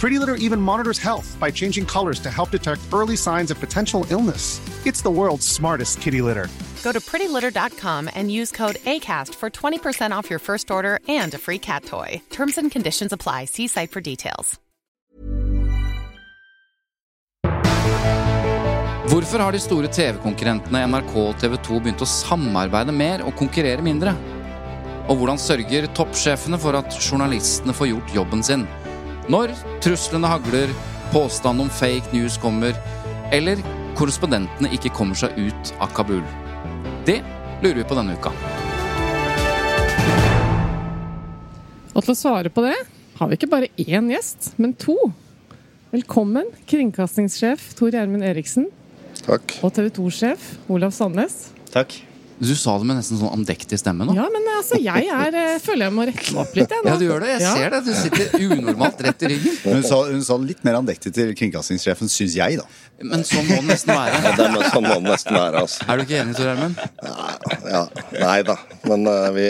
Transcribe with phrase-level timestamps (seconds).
[0.00, 4.06] Pretty Litter even monitors health by changing colors to help detect early signs of potential
[4.08, 4.58] illness.
[4.86, 6.48] It's the world's smartest kitty litter.
[6.82, 11.38] Go to prettylitter.com and use code ACAST for 20% off your first order and a
[11.38, 12.22] free cat toy.
[12.30, 13.44] Terms and conditions apply.
[13.44, 14.58] See site for details.
[19.10, 23.82] Hvorfor har de store TV-konkurrentene NRK og TV 2 begynt å samarbeide mer og konkurrere
[23.84, 24.14] mindre?
[25.10, 28.68] Og hvordan sørger toppsjefene for at journalistene får gjort jobben sin?
[29.30, 30.70] Når truslene hagler,
[31.12, 32.74] påstand om fake news kommer,
[33.30, 33.60] eller
[33.94, 36.24] korrespondentene ikke kommer seg ut av Kabul?
[37.06, 37.20] Det
[37.62, 38.32] lurer vi på denne uka.
[41.94, 42.74] Og til å svare på det
[43.20, 44.98] har vi ikke bare én gjest, men to.
[45.94, 48.66] Velkommen, kringkastingssjef Tor Gjermund Eriksen
[49.22, 49.60] Takk.
[49.62, 51.52] og TV 2-sjef Olav Sandnes.
[51.70, 52.00] Takk.
[52.40, 54.14] Du sa det med nesten sånn andektig stemme nå.
[54.16, 56.88] Ja, men altså, jeg er, eh, føler jeg må rette meg opp litt, jeg nå.
[56.88, 57.28] Ja, du gjør det.
[57.34, 57.54] Jeg Ja.
[57.54, 57.80] ser det.
[57.84, 59.58] Du sitter unormalt rett i ryggen.
[59.74, 62.64] Hun sa, hun sa litt mer andektig til kringkastingssjefen, syns jeg, da.
[63.04, 64.22] Men sånn må det nesten være.
[64.24, 65.84] Ja, Det er sånn må det nesten være, altså.
[65.88, 66.74] Er du ikke enig, Tor Ermen?
[67.70, 67.82] Ja,
[68.20, 68.56] nei da.
[68.88, 69.46] Men uh, vi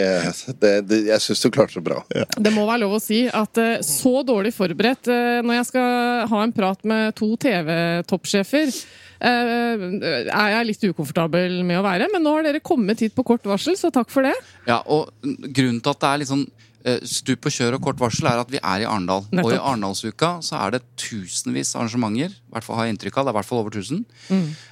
[0.61, 2.03] det, det, Jeg syns du klarte det bra.
[2.11, 6.27] Det må være lov å si at uh, så dårlig forberedt uh, når jeg skal
[6.31, 12.09] ha en prat med to TV-toppsjefer, eh, er jeg litt ukomfortabel med å være.
[12.13, 14.35] Men nå har dere kommet hit på kort varsel, så takk for det.
[14.69, 16.47] Ja, og grunnen til at det er litt sånn
[16.85, 19.27] eh, stup og kjør og kort varsel, er at vi er i Arendal.
[19.29, 19.59] Og i.
[19.59, 22.35] Arendalsuka så er det tusenvis av arrangementer.
[22.35, 23.29] I hvert fall har jeg inntrykk av.
[23.29, 24.05] Det er i hvert fall over 1000.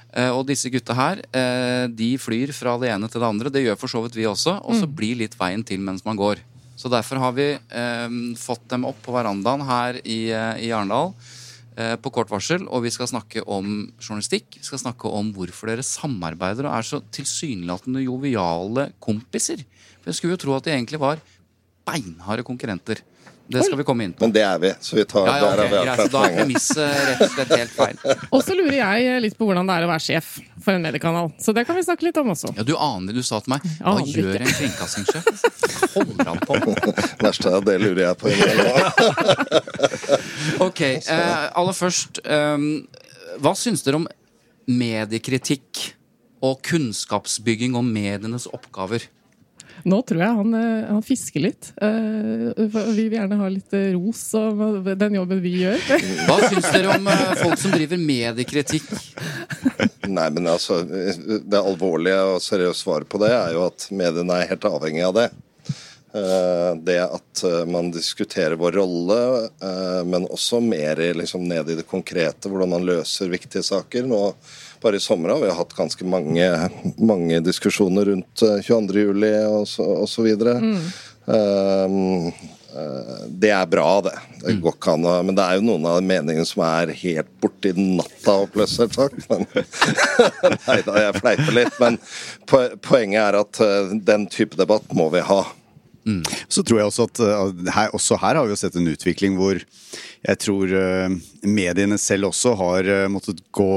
[0.09, 3.53] Eh, og disse gutta her, eh, de flyr fra det ene til det andre.
[3.53, 4.59] Det gjør for så vidt vi også.
[4.65, 6.41] Og så blir litt veien til mens man går.
[6.79, 8.07] Så derfor har vi eh,
[8.39, 11.13] fått dem opp på verandaen her i, eh, i Arendal.
[11.79, 14.59] Eh, På kort varsel, og vi skal snakke om journalistikk.
[14.59, 19.63] Vi skal snakke om hvorfor dere samarbeider og er så tilsynelatende joviale kompiser.
[19.99, 21.23] For Jeg skulle jo tro at de egentlig var
[21.87, 23.01] beinharde konkurrenter.
[23.49, 24.21] Det skal vi komme inn på.
[24.21, 26.19] Men det er vi, så vi tar Ja, ja, der er vi greit, så Da
[26.27, 27.95] er premisset rett og slett helt feil.
[28.35, 30.27] Og så lurer jeg litt på hvordan det er å være sjef
[30.61, 31.31] for en mediekanal.
[31.41, 32.51] Så det kan vi snakke litt om også.
[32.59, 34.21] Ja, Du aner, du sa til meg Hva Aner ikke.
[34.21, 35.25] gjør en kringkastingssjef?
[35.95, 37.01] Holder han på med?
[37.25, 38.33] Verste er det lurer jeg på.
[40.69, 42.57] Ok, eh, aller først eh,
[43.39, 44.07] Hva syns dere om
[44.69, 45.87] mediekritikk
[46.45, 49.07] og kunnskapsbygging om medienes oppgaver?
[49.87, 51.71] Nå tror jeg han, eh, han fisker litt.
[51.81, 55.79] Eh, Vi vil gjerne ha litt eh, ros av den jobben vi gjør.
[56.27, 57.07] Hva syns dere om
[57.39, 58.89] folk som driver mediekritikk?
[60.09, 64.51] Nei, men altså, Det alvorlige og seriøse svaret på det er jo at mediene er
[64.53, 65.27] helt avhengig av det.
[66.13, 69.19] Eh, Det at man diskuterer vår rolle,
[69.61, 74.09] eh, men også mer i, liksom, ned i det konkrete, hvordan man løser viktige saker.
[74.09, 74.23] Nå,
[74.81, 76.47] bare i sommer har vi hatt ganske mange,
[76.97, 79.03] mange diskusjoner rundt eh, 22.
[79.09, 80.57] juli og så, og så videre.
[81.29, 81.97] Eh,
[82.79, 83.13] eh,
[83.43, 84.15] det er bra, det.
[84.43, 87.73] Det går ikke an Men det er jo noen av meningene som er helt borti
[87.75, 89.15] natta, oppløsert takk.
[89.31, 89.47] Men
[90.69, 91.79] Nei da, jeg fleiper litt.
[91.83, 91.99] Men
[92.87, 95.43] poenget er at eh, den type debatt må vi ha.
[96.49, 99.37] Så tror jeg også at uh, her, også her har vi jo sett en utvikling
[99.37, 101.15] hvor jeg tror uh,
[101.45, 103.71] mediene selv også har uh, måttet gå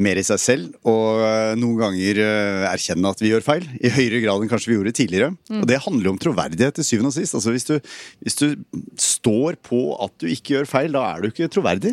[0.00, 3.66] mer i seg selv og uh, noen ganger uh, erkjenne at vi gjør feil.
[3.84, 5.32] I høyere grad enn kanskje vi gjorde tidligere.
[5.58, 7.36] Og det handler jo om troverdighet til syvende og sist.
[7.36, 7.74] Altså hvis du,
[8.24, 8.46] hvis du
[9.00, 11.92] står på at du ikke gjør feil, da er du ikke troverdig.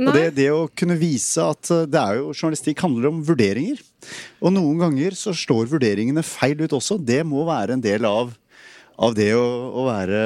[0.00, 3.82] Og det, det å kunne vise at uh, det er jo journalistikk handler om vurderinger.
[4.42, 6.98] Og noen ganger så slår vurderingene feil ut også.
[6.98, 8.34] Det må være en del av
[8.96, 9.44] av det å,
[9.76, 10.20] å være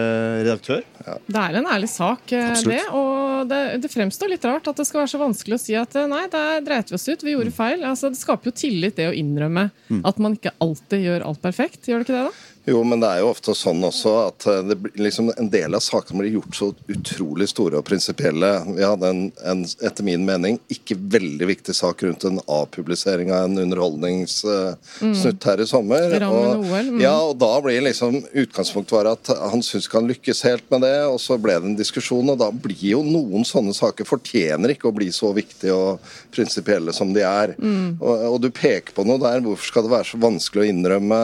[0.45, 0.85] redaktør.
[1.27, 2.77] Det er en ærlig sak, eh, Absolutt.
[2.77, 2.85] det.
[2.95, 5.97] Og det, det fremstår litt rart at det skal være så vanskelig å si at
[5.99, 7.83] eh, nei, der dreit vi oss ut, vi gjorde feil.
[7.87, 9.71] Altså, det skaper jo tillit, det å innrømme
[10.07, 11.91] at man ikke alltid gjør alt perfekt.
[11.91, 12.47] Gjør det ikke det, da?
[12.69, 15.81] Jo, men det er jo ofte sånn også at eh, det, liksom, en del av
[15.81, 18.51] sakene blir gjort så utrolig store og prinsipielle.
[18.77, 23.49] Vi hadde en, en, etter min mening, ikke veldig viktig sak rundt en avpublisering av
[23.49, 26.19] en underholdningssnutt her i sommer.
[26.29, 27.01] Og, mm.
[27.01, 30.85] Ja, og da blir liksom utgangspunktet var at han syns ikke han lykkes helt med
[30.85, 34.75] det, og så ble det en diskusjon, og da blir jo noen sånne saker fortjener
[34.75, 37.57] ikke å bli så viktige og prinsipielle som de er.
[37.57, 39.41] Og, og, du peker på noe der.
[39.45, 41.19] Hvorfor skal det være så vanskelig å innrømme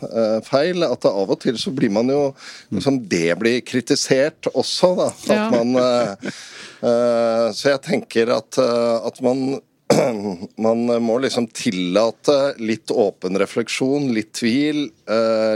[0.00, 0.86] uh, feil?
[0.86, 2.22] At av og til så blir man jo
[2.74, 5.10] liksom, Det blir kritisert også, da.
[5.30, 5.44] Ja.
[5.52, 9.60] man uh, Så jeg tenker at, uh, at man
[10.64, 14.86] man må liksom tillate litt åpen refleksjon, litt tvil,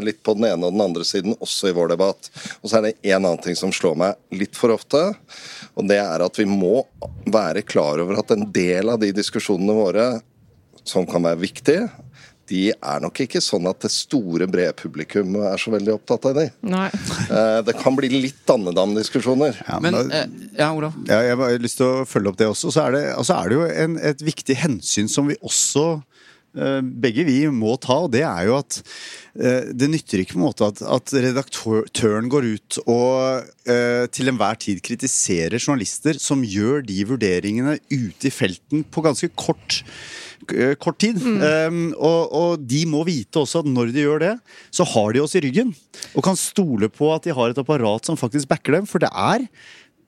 [0.05, 2.29] litt på den ene og den andre siden, også i vår debatt.
[2.61, 5.01] Og så er det en annen ting som slår meg litt for ofte,
[5.75, 6.85] og det er at vi må
[7.25, 10.09] være klar over at en del av de diskusjonene våre
[10.89, 11.89] som kan være viktige,
[12.49, 16.35] de er nok ikke sånn at det store, brede publikum er så veldig opptatt av
[16.41, 16.47] de.
[16.63, 16.89] Nei.
[17.29, 19.59] Eh, Det kan bli litt dannedam-diskusjoner.
[19.69, 20.27] Ja, Men da- eh,
[20.59, 20.95] Ja, Olav.
[21.07, 22.73] Ja, jeg har lyst til å følge opp det også.
[22.73, 26.03] Så er det, altså er det jo en, et viktig hensyn som vi også
[26.57, 28.81] eh, begge vi må ta, og det er jo at
[29.39, 34.57] det nytter ikke på en måte at, at redaktøren går ut og eh, til enhver
[34.59, 40.28] tid kritiserer journalister som gjør de vurderingene ute i felten på ganske kort eh,
[40.81, 41.19] kort tid.
[41.23, 44.35] Um, og, og de må vite også at når de gjør det,
[44.75, 45.75] så har de oss i ryggen.
[46.15, 48.89] Og kan stole på at de har et apparat som faktisk backer dem.
[48.89, 49.47] For det er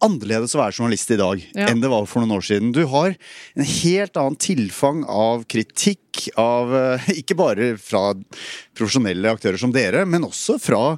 [0.00, 1.67] annerledes å være journalist i dag Ja.
[1.69, 2.71] enn det var for noen år siden.
[2.73, 8.15] Du har en helt annen tilfang av kritikk, av eh, ikke bare fra
[8.77, 10.94] profesjonelle aktører som dere, men også fra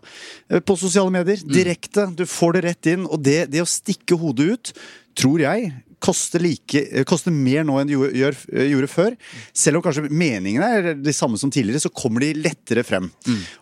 [0.48, 1.42] eh, på sosiale medier.
[1.42, 2.06] Direkte.
[2.14, 3.08] Du får det rett inn.
[3.10, 4.72] Og det, det å stikke hodet ut,
[5.18, 9.14] tror jeg koster, like, eh, koster mer nå enn det gjorde, gjør, eh, gjorde før.
[9.54, 13.06] Selv om kanskje meningene er de samme som tidligere, så kommer de lettere frem.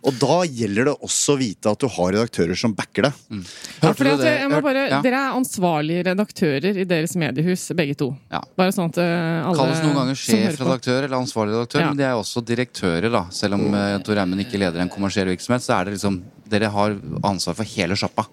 [0.08, 3.12] Og da gjelder det også å vite at du har redaktører som backer deg.
[3.30, 3.42] Ja,
[3.84, 4.34] Hørte fordi du det?
[4.50, 5.02] må bare, ja.
[5.04, 8.10] Dere er ansvarlige redaktører i deres mediehus, begge to.
[8.32, 8.40] Ja.
[8.56, 11.88] Bare sånn at eh, alle Kalles noen ganger sjefredaktør eller ansvarlig redaktør, Ja.
[11.92, 13.26] men de er også direktører, da.
[13.30, 16.66] Selv om uh, Tor Ermen ikke leder en kommersiell virksomhet, så er det liksom Dere
[16.72, 18.24] har ansvar for hele sjappa.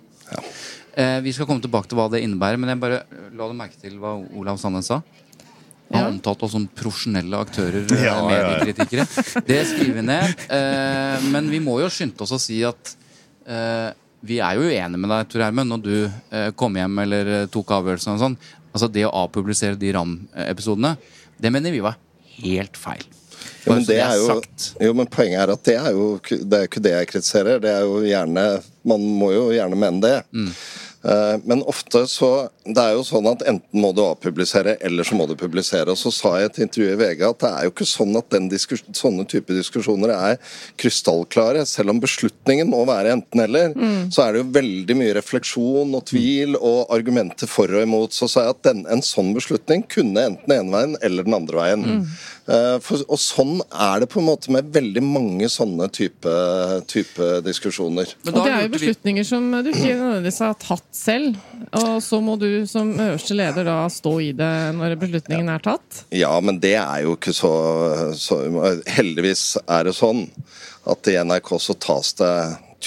[0.98, 3.56] Eh, vi skal komme tilbake til hva det innebærer, men jeg bare eh, la du
[3.58, 5.02] merke til hva Olav Sandnes sa?
[5.94, 6.08] Han Ja.
[6.10, 8.48] omtalte oss som profesjonelle aktører, eh, Ja, ja, ja.
[8.58, 9.06] mediekritikere.
[9.48, 10.34] Det skriver vi ned.
[10.50, 12.96] Eh, men vi må jo skynde oss å si at
[13.48, 13.92] eh,
[14.28, 15.94] vi er jo uenige med deg, Tor Hermen, når du
[16.34, 18.38] eh, kom hjem eller eh, tok avgjørelsen og sånn.
[18.74, 20.96] Altså det å avpublisere de RAM-episodene,
[21.40, 21.96] det mener vi var
[22.42, 23.06] helt feil.
[23.68, 24.36] Jo, men, det er jo,
[24.82, 27.62] jo, men poenget er at det er jo det er ikke det jeg kritiserer.
[27.64, 28.44] Det er jo gjerne
[28.88, 30.14] Man må jo gjerne mene det.
[30.34, 30.68] Eh,
[31.48, 35.24] Men ofte så Det er jo sånn at enten må du avpublisere, eller så må
[35.30, 35.94] du publisere.
[35.94, 38.18] Og så sa jeg i et intervju i VG at det er jo ikke sånn
[38.20, 40.36] at den sånne type diskusjoner er
[40.82, 41.64] krystallklare.
[41.70, 43.72] Selv om beslutningen må være enten-eller,
[44.12, 48.12] så er det jo veldig mye refleksjon og tvil og argumenter for og imot.
[48.18, 51.38] Så sa jeg at den, en sånn beslutning kunne enten den ene veien eller den
[51.38, 51.88] andre veien.
[51.88, 56.32] Eh, For, og sånn er det på en måte med veldig mange sånne type,
[56.88, 58.14] type diskusjoner.
[58.24, 61.36] Men Og det er jo beslutninger som du ikke nødvendigvis har tatt selv.
[61.76, 66.06] Og så må du som øverste leder da stå i det når beslutningen er tatt.
[66.16, 67.52] Ja, men det er jo ikke så,
[68.16, 68.40] så
[68.96, 70.24] Heldigvis er det sånn
[70.88, 72.32] at i NRK så tas det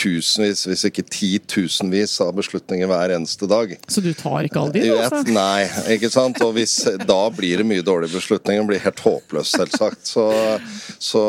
[0.00, 3.75] tusenvis, hvis ikke titusenvis av beslutninger hver eneste dag.
[3.91, 5.23] Så du tar ikke alle de, Da, altså?
[5.35, 5.67] nei,
[5.97, 6.41] ikke sant?
[6.47, 6.76] Og hvis,
[7.06, 8.64] da blir det mye dårlige beslutninger.
[8.70, 10.06] Blir helt håpløst, selvsagt.
[10.08, 10.25] Så,
[10.99, 11.23] så,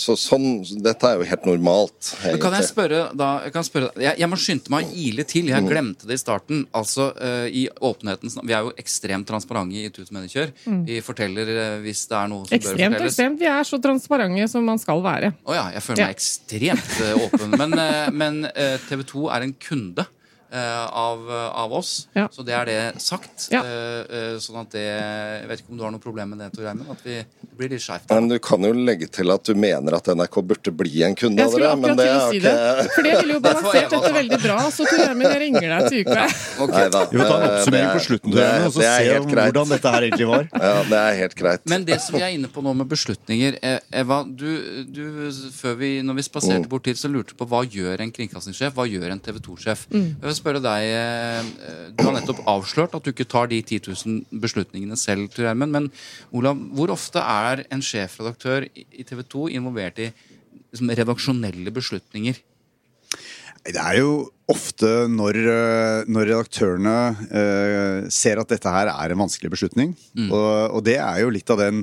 [0.00, 0.46] så sånn
[0.84, 4.30] Dette er jo helt normalt, Men kan jeg spørre da Jeg, kan spørre, jeg, jeg
[4.32, 5.48] må skynde meg å ile til.
[5.52, 6.64] Jeg glemte det i starten.
[6.76, 10.52] Altså, eh, i åpenhetens Vi er jo ekstremt transparente i Tut Mediekjør.
[10.88, 13.12] Vi forteller eh, hvis det er noe som bør fortelles.
[13.12, 13.40] ekstremt.
[13.42, 15.32] Vi er så transparente som man skal være.
[15.48, 16.16] Å ja, jeg føler meg Ja.
[16.16, 17.56] ekstremt eh, åpen.
[17.58, 17.74] Men,
[18.12, 18.44] men
[18.88, 20.04] TV 2 er en kunde.
[20.04, 20.17] eh,
[20.56, 22.28] av, av oss, Ja.
[22.32, 23.48] så det er det sagt.
[23.52, 23.60] Ja.
[23.60, 26.52] Eh, eh, sånn at det Jeg vet ikke om du har noe problem med det,
[26.56, 26.86] Tor Eimen?
[26.90, 27.18] At vi
[27.58, 28.08] blir litt skeivt.
[28.10, 31.42] Men du kan jo legge til at du mener at NRK burde bli en kunde
[31.44, 31.74] av dere.
[31.76, 32.88] Men det er si ikke det.
[32.94, 34.58] For det ville jo balansert dette veldig bra.
[34.72, 36.24] Så Tor Gjermund, jeg ringer deg til uka.
[36.64, 36.88] Okay.
[37.12, 39.94] Vi må ta en oppsummering på slutten, Tor Tor, og så er se hvordan dette
[39.96, 40.48] her egentlig var.
[40.68, 41.62] Ja, det er helt greit.
[41.70, 45.04] Men det som vi er inne på nå med beslutninger eh, Eva, du, du
[45.54, 46.68] før vi, når vi spaserte Mm.
[46.72, 48.72] bort hit, så lurte du på hva gjør en kringkastingssjef?
[48.74, 49.84] Hva gjør en TV 2-sjef?
[49.92, 50.06] Mm.
[50.38, 51.50] Spørre deg eh,
[51.96, 55.74] Du har nettopp avslørt at du ikke tar de 10 000 beslutningene selv, til Gjermund.
[55.74, 55.90] Men
[56.32, 62.38] Olav, hvor ofte er en sjefredaktør i TV 2 involvert i liksom, redaksjonelle beslutninger?
[63.68, 64.12] Det er jo
[64.48, 66.96] ofte når, eh, når redaktørene
[67.28, 69.92] eh, ser at dette her er en vanskelig beslutning.
[70.32, 71.82] Og, og det er jo litt av den,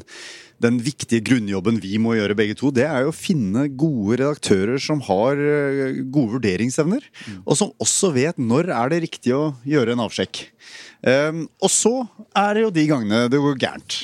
[0.63, 2.72] den viktige grunnjobben vi må gjøre begge to.
[2.74, 7.05] Det er jo å finne gode redaktører som har eh, gode vurderingsevner.
[7.43, 10.45] Og som også vet når er det riktig å gjøre en avsjekk.
[11.05, 11.91] Um, og så
[12.33, 13.97] er det jo de gangene det går gærent.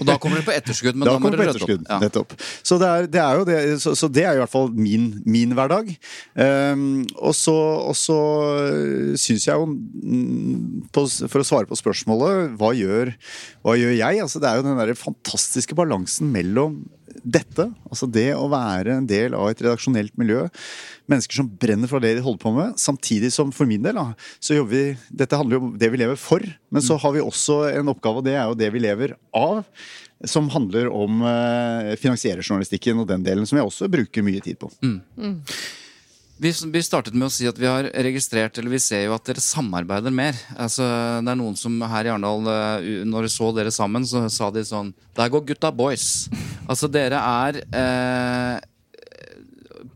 [0.00, 1.86] Og da kommer dere på etterskudd, men da, må kommer dere det rydde opp.
[1.86, 1.98] Ja.
[2.02, 2.34] nettopp.
[2.66, 5.12] Så det er, det er jo det, så, så det er i hvert fall min,
[5.30, 5.92] min hverdag.
[6.34, 7.54] Um, og så,
[7.86, 8.18] og så
[9.20, 9.70] syns jeg jo
[10.90, 13.14] på, For å svare på spørsmålet, hva gjør,
[13.62, 14.24] hva gjør jeg?
[14.24, 16.82] Altså, det er jo den der fantastiske balansen mellom
[17.22, 20.46] dette, altså det å være en del av et redaksjonelt miljø,
[21.10, 24.12] mennesker som brenner for det de holder på med, samtidig som for min del, da,
[24.42, 27.24] så jobber vi Dette handler jo om det vi lever for, men så har vi
[27.24, 29.64] også en oppgave, og det er jo det vi lever av.
[30.28, 34.68] Som handler om eh, finansiererjournalistikken og den delen, som jeg også bruker mye tid på.
[36.40, 39.26] Vi, vi startet med å si at vi har registrert, eller vi ser jo at
[39.28, 40.36] dere samarbeider mer.
[40.56, 40.86] Altså,
[41.20, 44.48] det er noen som her i Arendal, eh, når de så dere sammen, så sa
[44.52, 46.30] de sånn Der går gutta boys.
[46.70, 48.60] Altså, dere er eh,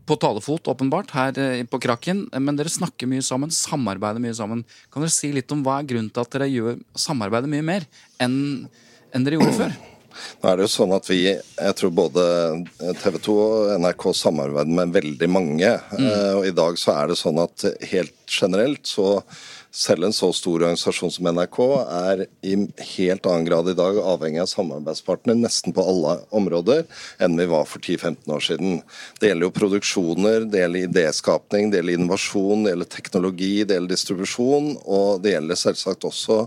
[0.05, 4.63] på talefot, åpenbart, her eh, på Krakken, men dere snakker mye sammen, samarbeider mye sammen.
[4.91, 7.89] Kan dere si litt om hva er grunnen til at dere gjør, samarbeider mye mer
[8.21, 8.39] enn
[9.15, 9.75] enn dere gjorde før?
[10.41, 12.23] Nå er det jo sånn at vi, jeg tror både
[13.01, 15.71] TV 2 og NRK samarbeider med veldig mange.
[15.71, 19.17] Eh, Og i dag så er det sånn at helt generelt så
[19.75, 22.55] selv en så stor organisasjon som NRK er i
[22.95, 26.85] helt annen grad i dag avhengig av samarbeidspartnere nesten på alle områder
[27.23, 28.79] enn vi var for 10-15 år siden.
[29.19, 33.95] Det gjelder jo produksjoner, det gjelder idéskapning, det gjelder innovasjon, det gjelder teknologi, det gjelder
[33.95, 36.41] distribusjon, og det gjelder selvsagt også,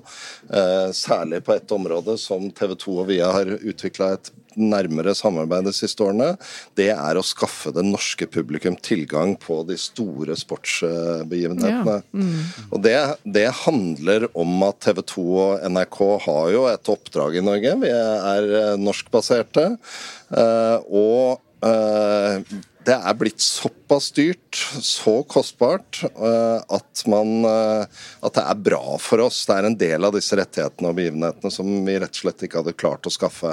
[0.49, 5.65] eh, særlig på et område som TV 2 og VIA har utvikla et nærmere samarbeid
[5.71, 6.35] de siste årene,
[6.79, 11.99] det er å skaffe det norske publikum tilgang på de store sportsbegivenhetene.
[12.73, 15.99] Og det, det handler om at TV 2 og NRK
[16.29, 17.75] har jo et oppdrag i Norge.
[17.83, 19.69] Vi er eh, norskbaserte.
[20.33, 22.43] eh, Og eh,
[22.89, 29.43] det er blitt såpass dyrt, så kostbart, at, man, at det er bra for oss.
[29.45, 32.63] Det er en del av disse rettighetene og begivenhetene som vi rett og slett ikke
[32.63, 33.53] hadde klart å skaffe.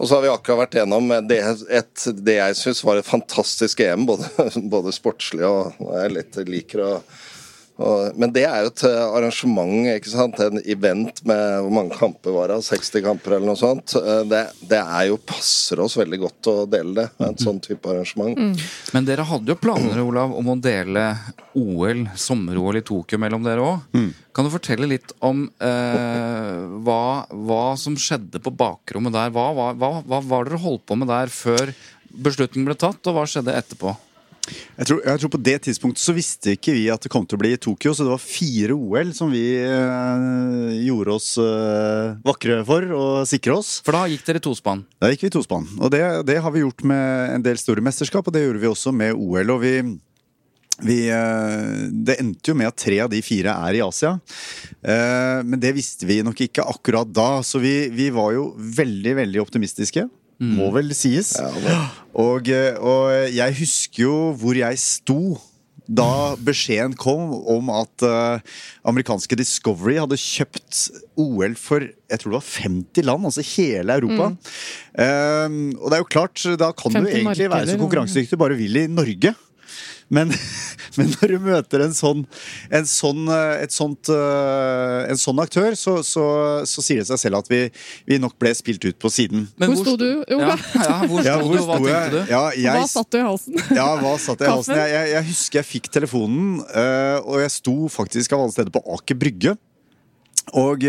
[0.00, 1.38] Og så har vi akkurat vært gjennom det,
[1.70, 4.30] et, det jeg syns var et fantastisk EM, både,
[4.74, 6.92] både sportslig og jeg litt liker å
[7.82, 10.38] og, men det er jo et arrangement, ikke sant?
[10.44, 12.60] en event med hvor mange kamper var det?
[12.66, 13.96] 60 kamper eller noe sånt.
[13.98, 17.90] Eh, Det, det er jo passer oss veldig godt å dele det, en sånn type
[17.90, 18.38] arrangement.
[18.94, 21.04] Men dere hadde jo planer Olav, om å dele
[21.58, 23.96] OL, sommer-OL i Tokyo mellom dere òg.
[24.32, 29.32] Kan du fortelle litt om eh, hva, hva som skjedde på bakrommet der?
[29.34, 31.74] Hva, hva, hva, hva var dere holdt på med der før
[32.12, 33.92] beslutningen ble tatt, og hva skjedde etterpå?
[34.50, 37.38] Jeg tror, jeg tror På det tidspunktet så visste ikke vi at det kom til
[37.38, 42.16] å bli i Tokyo, så det var fire OL som vi øh, gjorde oss øh,
[42.26, 43.76] vakre for og sikre oss.
[43.86, 44.82] For da gikk dere tospann.
[44.98, 45.68] Da gikk vi tospann.
[45.78, 48.70] Og det, det har vi gjort med en del store mesterskap, og det gjorde vi
[48.70, 49.52] også med OL.
[49.54, 49.74] Og vi,
[50.88, 51.68] vi eh,
[52.10, 54.16] Det endte jo med at tre av de fire er i Asia.
[54.82, 59.44] Men det visste vi nok ikke akkurat da, så vi, vi var jo veldig, veldig
[59.44, 60.08] optimistiske.
[60.42, 61.36] Må vel sies.
[62.18, 65.38] Og, eh, og jeg husker jo hvor jeg sto
[65.92, 68.38] da beskjeden kom om at uh,
[68.88, 70.78] amerikanske Discovery hadde kjøpt
[71.20, 74.28] OL for jeg tror det var 50 land, altså hele Europa.
[74.92, 78.42] Eh, og det er jo klart, da kan du 50 egentlig være så konkurransedyktig du
[78.44, 79.34] bare vil i Norge.
[80.12, 80.32] Men,
[80.98, 82.24] men når du møter en sånn,
[82.68, 86.24] en sånn, eh, et sånt, eh, en sånn aktør, så, så,
[86.68, 87.62] så sier det seg selv at vi,
[88.08, 89.46] vi nok ble spilt ut på siden.
[89.60, 90.58] Men Hvor sto du, Ola?
[90.76, 92.20] Ja, ja, hvor sto Ja, du, og hva tenkte du?
[92.34, 92.44] Ja,
[92.76, 93.58] Hva satt du i halsen?
[93.80, 94.82] ja, hva satt jeg i halsen?
[94.82, 98.74] Jeg, jeg, jeg husker jeg fikk telefonen, eh, og jeg sto faktisk av alle steder
[98.74, 99.56] på Aker Brygge.
[100.58, 100.84] Og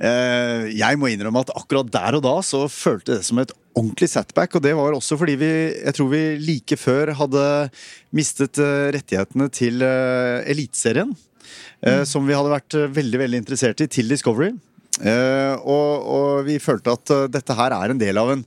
[0.00, 4.56] jeg må innrømme at akkurat der og da så følte det som et ordentlig setback.
[4.56, 7.44] Og det var også fordi vi, jeg tror vi like før hadde
[8.16, 11.12] mistet eh, rettighetene til uh, Eliteserien.
[11.84, 14.52] eh, Som vi hadde vært eh, veldig, veldig interessert i, til Discovery.
[15.00, 18.42] Eh, og, og vi følte at eh, dette her er en del av en,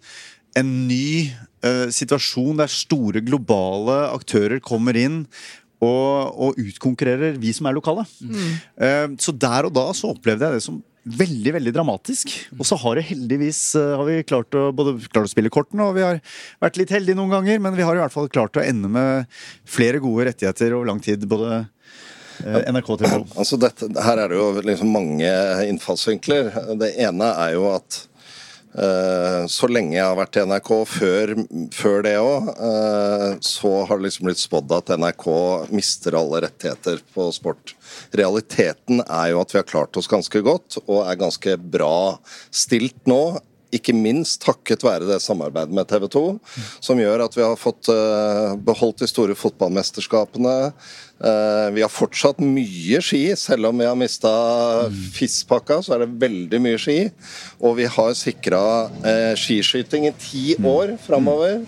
[0.59, 1.31] en ny
[1.65, 5.23] eh, situasjon der store globale aktører kommer inn
[5.83, 8.05] og, og utkonkurrerer vi som er lokale.
[8.77, 12.31] Eh, så der og da så opplevde jeg det som veldig veldig dramatisk.
[12.57, 15.85] Og så har det heldigvis eh, har vi klart å, både klart å spille kortene,
[15.85, 16.19] og vi har
[16.63, 19.29] vært litt heldige noen ganger, men vi har i hvert fall klart å ende med
[19.69, 21.27] flere gode rettigheter over lang tid.
[21.29, 21.61] Både
[22.41, 25.31] eh, NRK TV Altså dette, her er det jo liksom mange
[25.69, 26.51] innfallsvinkler.
[26.81, 28.01] Det ene er jo at
[28.75, 31.31] så lenge jeg har vært i NRK, før,
[31.71, 32.49] før det òg,
[33.45, 35.25] så har det liksom blitt spådd at NRK
[35.71, 37.75] mister alle rettigheter på sport.
[38.15, 42.17] Realiteten er jo at vi har klart oss ganske godt, og er ganske bra
[42.51, 43.21] stilt nå
[43.73, 46.23] ikke minst takket være det samarbeidet med TV 2,
[46.83, 50.73] som gjør at vi har fått eh, beholdt de store fotballmesterskapene.
[51.15, 54.31] Eh, vi har fortsatt mye ski, selv om vi har mista
[55.15, 56.99] FIS-pakka, så er det veldig mye ski.
[57.63, 58.61] Og vi har sikra
[59.05, 61.61] eh, skiskyting i ti år framover.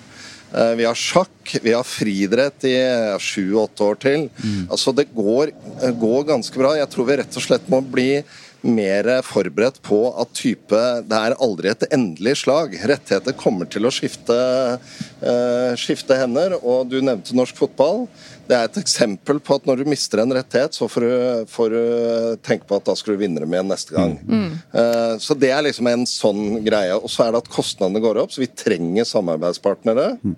[0.53, 2.75] Eh, Vi har sjakk, vi har friidrett i
[3.19, 4.27] sju-åtte år til.
[4.69, 5.51] Altså Det går,
[5.99, 6.75] går ganske bra.
[6.79, 8.23] Jeg tror vi rett og slett må bli
[8.65, 12.73] mer forberedt på at type Det er aldri et endelig slag.
[12.89, 14.37] Rettigheter kommer til å skifte,
[15.21, 16.57] uh, skifte hender.
[16.61, 18.05] Og du nevnte norsk fotball.
[18.47, 21.13] Det er et eksempel på at når du mister en rettighet, så får du,
[21.51, 21.81] får du
[22.47, 24.15] tenke på at da skal du vinne dem igjen neste gang.
[24.71, 26.95] Eh, så det er liksom en sånn greie.
[26.95, 30.13] Og så er det at kostnadene går opp, så vi trenger samarbeidspartnere.
[30.23, 30.37] Eh,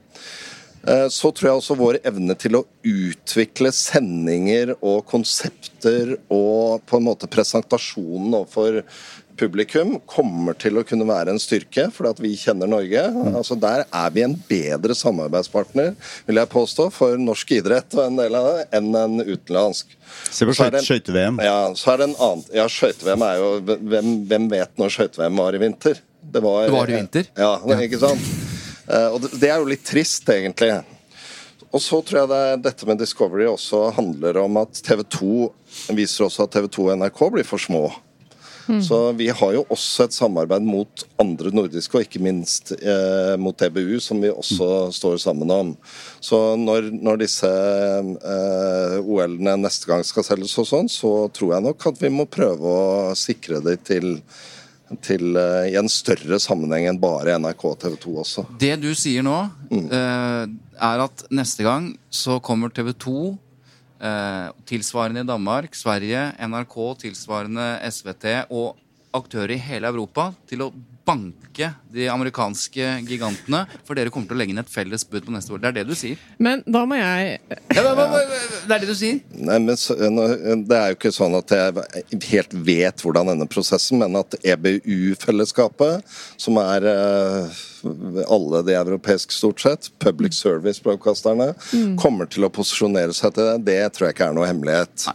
[1.13, 7.05] Så tror jeg også vår evne til å utvikle sendinger og konsepter og på en
[7.05, 8.81] måte presentasjonen overfor
[9.39, 13.05] publikum kommer til å kunne være en styrke, fordi at vi kjenner Norge.
[13.31, 15.93] Altså Der er vi en bedre samarbeidspartner,
[16.27, 19.95] vil jeg påstå, for norsk idrett og en del av det, enn en utenlandsk.
[20.33, 21.41] Se på er skøyte-VM.
[21.45, 25.37] Ja, så er det en annen Ja, skøyte-VM er jo Hvem, hvem vet når skøyte-VM
[25.37, 25.99] var i vinter?
[26.19, 27.29] Det var, Det var i vinter.
[27.37, 28.57] Ja, ikke sant?
[28.89, 30.73] Eh, og det, er jo litt trist, egentlig.
[31.69, 35.33] Og så tror jeg det, dette med Discovery også handler om at TV 2
[35.97, 37.87] viser også at TV 2 og NRK blir for små.
[38.85, 43.57] Så vi har jo også et samarbeid mot andre nordiske, og ikke minst eh, mot
[43.57, 45.71] TBU, som vi også står sammen om.
[46.21, 51.65] Så når, når disse eh, OL-ene neste gang skal selges og sånn, så tror jeg
[51.65, 54.19] nok at vi må prøve å sikre det til,
[55.05, 58.45] til eh, i en større sammenheng enn bare NRK og TV 2 også.
[58.61, 59.37] Det du sier nå,
[59.69, 60.43] eh,
[60.89, 63.15] er at neste gang så kommer TV 2
[64.01, 68.79] eh, tilsvarende i Danmark, Sverige, NRK, tilsvarende SVT og
[69.15, 70.71] aktører i hele Europa til å
[71.09, 75.33] banke de amerikanske gigantene, for dere kommer til å legge inn et felles bud på
[75.33, 75.59] neste år.
[75.63, 76.21] Det er det du sier.
[76.39, 77.39] Men da må jeg
[77.75, 78.21] Ja, men, hva-
[78.69, 79.19] det er det du sier.
[79.35, 83.99] Nei, men så, Det er jo ikke sånn at jeg helt vet hvordan denne prosessen,
[84.03, 86.05] men at EBU-fellesskapet,
[86.39, 87.59] som er eh,
[88.27, 91.53] alle de europeiske stort sett, public service-broadcasterne,
[91.99, 93.57] kommer til å posisjonere seg til det.
[93.69, 95.07] Det tror jeg ikke er noe hemmelighet.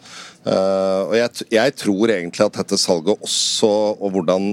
[0.45, 4.51] Uh, og jeg, jeg tror egentlig at dette salget også, og hvordan,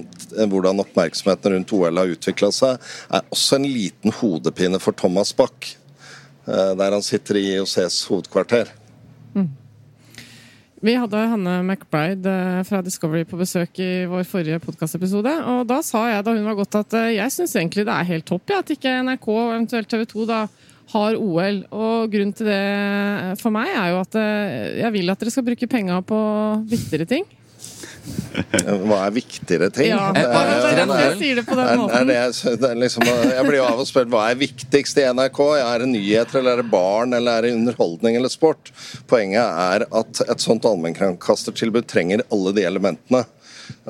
[0.51, 5.73] hvordan oppmerksomheten rundt OL har utvikla seg, er også en liten hodepine for Thomas Bach,
[6.47, 8.71] uh, der han sitter i IOCs hovedkvarter.
[10.81, 15.33] Vi hadde Hanne McBride eh, fra Discovery på besøk i vår forrige podkastepisode.
[15.53, 18.07] Og da sa jeg da hun var gått at eh, jeg syns egentlig det er
[18.09, 20.39] helt topp ja, at ikke NRK og eventuelt TV 2 da
[20.95, 21.59] har OL.
[21.69, 24.17] Og grunnen til det eh, for meg er jo at
[24.81, 26.23] jeg vil at dere skal bruke penga på
[26.73, 27.29] viktigere ting.
[28.01, 29.89] Hva er viktigere ting?
[29.91, 30.31] Ja, Det er-
[30.75, 32.07] det er jeg sier det på den måten.
[32.07, 35.41] jeg- liksom, jeg blir jo av og spurt hva er viktigst i NRK.
[35.59, 38.71] Ja, er det nyheter, eller er det barn, eller er det underholdning eller sport?
[39.07, 43.25] Poenget er at et sånt allmennkringkastertilbud trenger alle de elementene.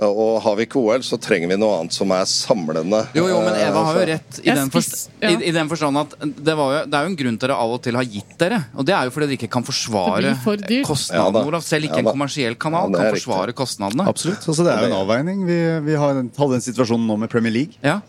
[0.08, 3.04] Og har vi ikke OL, så trenger vi noe annet som er samlende.
[3.18, 5.30] Jo, jo, men Eva har jo Eh, rett i den, forst ja.
[5.32, 7.58] i, i den forstand at det, var jo, det er jo en grunn til dere
[7.62, 8.60] av og til har gitt dere.
[8.76, 11.46] Og det er jo fordi dere ikke kan forsvare for kostnadene.
[11.54, 11.62] Ja.
[11.72, 13.60] Selv ikke Ja en kommersiell kanal Ja, kan forsvare riktig.
[13.62, 14.08] kostnadene.
[14.10, 14.48] Absolutt.
[14.48, 15.46] Altså, det er jo en avveining.
[15.48, 18.00] Vi, vi har, hadde den situasjonen nå med Premier League, Ja,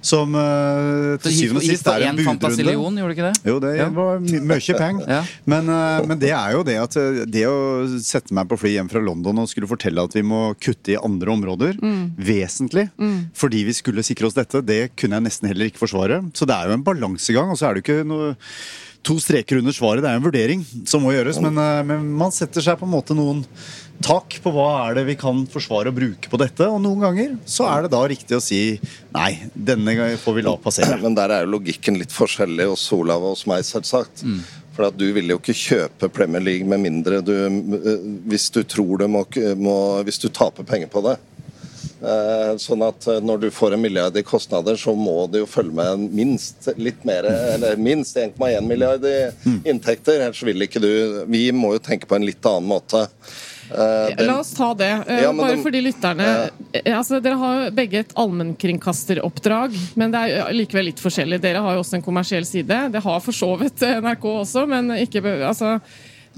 [0.00, 3.02] som uh, til syvende og sist er en budrunde.
[3.02, 3.34] gjorde ikke det?
[3.44, 3.88] Jo, det Ja.
[3.92, 5.04] var mye penger.
[5.08, 5.20] Ja.
[5.44, 7.58] men, uh, men det er jo det at eh, det å
[8.00, 11.00] sette meg på fly hjem fra London og skulle fortelle at vi må kutte i
[11.00, 11.76] andre områder,
[12.16, 12.88] vesentlig,
[13.36, 16.22] fordi vi skulle sikre oss dette, det kunne jeg nesten heller ikke forsvare.
[16.34, 18.34] Så det er jo en balansegang, og så er det jo ikke noe
[19.06, 20.02] to streker under svaret.
[20.04, 22.94] Det er en vurdering som må gjøres, men, eh, men man setter seg på en
[22.96, 23.44] måte noen
[24.04, 26.66] tak på hva er det vi kan forsvare og bruke på dette.
[26.68, 28.60] Og noen ganger så er det da riktig å si
[29.14, 30.96] nei, denne gangen får vi la passere.
[31.02, 34.24] Men der er jo logikken litt forskjellig hos Olav og hos meg, selvsagt.
[34.76, 38.62] For at du vil jo ikke kjøpe Premier League med mindre du eh, Hvis du
[38.62, 39.24] tror du må,
[39.58, 39.74] må
[40.06, 41.16] Hvis du taper penger på det.
[42.00, 45.50] Eh, Sånn at eh, når du får en milliard i kostnader, så må det jo
[45.50, 49.18] følge med minst litt mer, eller minst 1,1 milliard i
[49.68, 50.22] inntekter.
[50.22, 50.90] Ellers vil ikke du
[51.28, 53.04] Vi må jo tenke på en litt annen måte.
[53.70, 54.90] Eh, den- La oss ta det.
[55.06, 56.28] eh, Ja, Bare bare for de lytterne
[56.74, 61.40] eh, altså, Dere har jo begge et allmennkringkasteroppdrag, men det er likevel litt forskjellig.
[61.42, 62.80] Dere har jo også en kommersiell side.
[62.92, 65.80] Det har for så vidt NRK også, men ikke altså,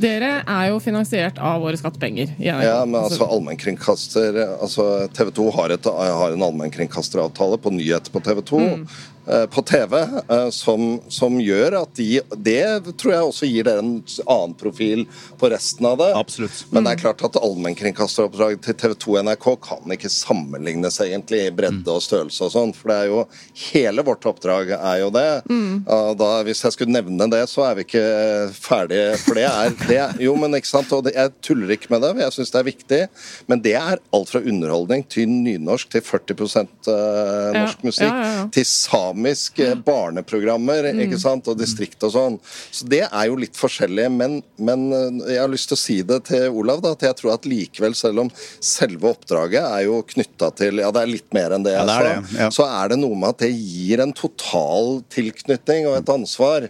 [0.03, 2.31] Dere er jo finansiert av våre skattepenger.
[2.41, 2.57] Ja,
[2.89, 8.41] men altså allmennkringkaster altså TV 2 har, et, har en allmennkringkasteravtale på nyheter på TV
[8.41, 8.61] 2.
[8.61, 8.79] eh,
[9.53, 13.93] på TV eh, som, som gjør at de Det tror jeg også gir dere en
[14.27, 15.05] annen profil
[15.39, 16.11] på resten av det.
[16.19, 16.65] Absolutt.
[16.71, 21.45] Men det er klart at allmennkringkasteroppdraget til TV 2 og NRK kan ikke sammenlignes egentlig
[21.47, 23.21] i bredde og størrelse og sånn, for det er jo
[23.73, 25.27] Hele vårt oppdrag er jo det.
[25.93, 28.03] Og da, hvis jeg skulle nevne det, så er vi ikke
[28.57, 32.03] ferdige, for det er det, Jo, men ikke sant, og det, jeg tuller ikke med
[32.05, 33.01] det, jeg syns det er viktig,
[33.51, 38.19] men det er alt fra underholdning til nynorsk til 40 eh, norsk Ja, musikk ja,
[38.19, 38.47] ja, ja.
[38.55, 38.67] til
[39.13, 41.01] samiske barneprogrammer Mm.
[41.07, 42.39] ikke sant, og distrikt og sånn.
[42.71, 46.03] Så det er jo litt forskjellig, men, men eh, jeg har lyst til å si
[46.03, 50.03] det til Olav, da, at jeg tror at likevel, selv om selve oppdraget er jo
[50.03, 52.39] knytta til Ja, det er litt mer enn det Ja, jeg det er sa, det,
[52.41, 52.49] ja.
[52.51, 56.69] så er det noe med at det gir en total tilknytning og et ansvar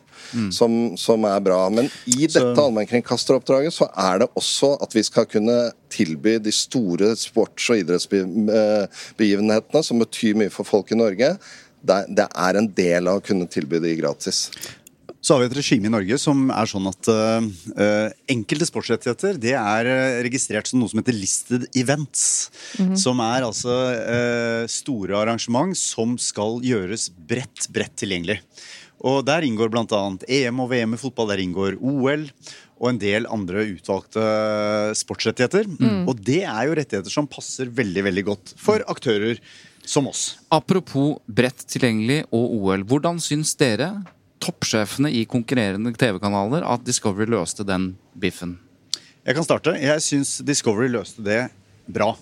[0.53, 1.69] som, som er bra.
[1.71, 6.51] Men i Så- dette allmennkringkasteroppdraget så er det også at vi skal kunne tilby de
[6.53, 11.35] store sports- og idrettsbegivenhetene som betyr mye for folk i Norge.
[11.83, 14.47] Det, det er en del av å kunne tilby de gratis.
[15.23, 17.45] Så har vi et regime i Norge som er sånn at eh,
[17.79, 22.25] eh, enkelte sportsrettigheter det er eh, registrert som noe som heter listed events.
[22.99, 28.41] Som er altså uh, store arrangement som skal gjøres bredt, bredt tilgjengelig.
[29.07, 30.03] Og Der inngår bl.a.
[30.27, 32.27] EM og VM i fotball, der inngår OL
[32.83, 34.23] og en del andre utvalgte
[34.99, 35.71] sportsrettigheter.
[36.11, 39.39] Og det er jo rettigheter som passer veldig, veldig godt for aktører
[39.85, 40.39] som oss.
[40.53, 42.85] Apropos bredt tilgjengelig og OL.
[42.89, 43.91] Hvordan syns dere,
[44.43, 48.57] toppsjefene i konkurrerende TV-kanaler, at Discovery løste den biffen?
[49.23, 49.77] Jeg kan starte.
[49.79, 51.45] Jeg syns Discovery løste det
[51.87, 52.15] bra.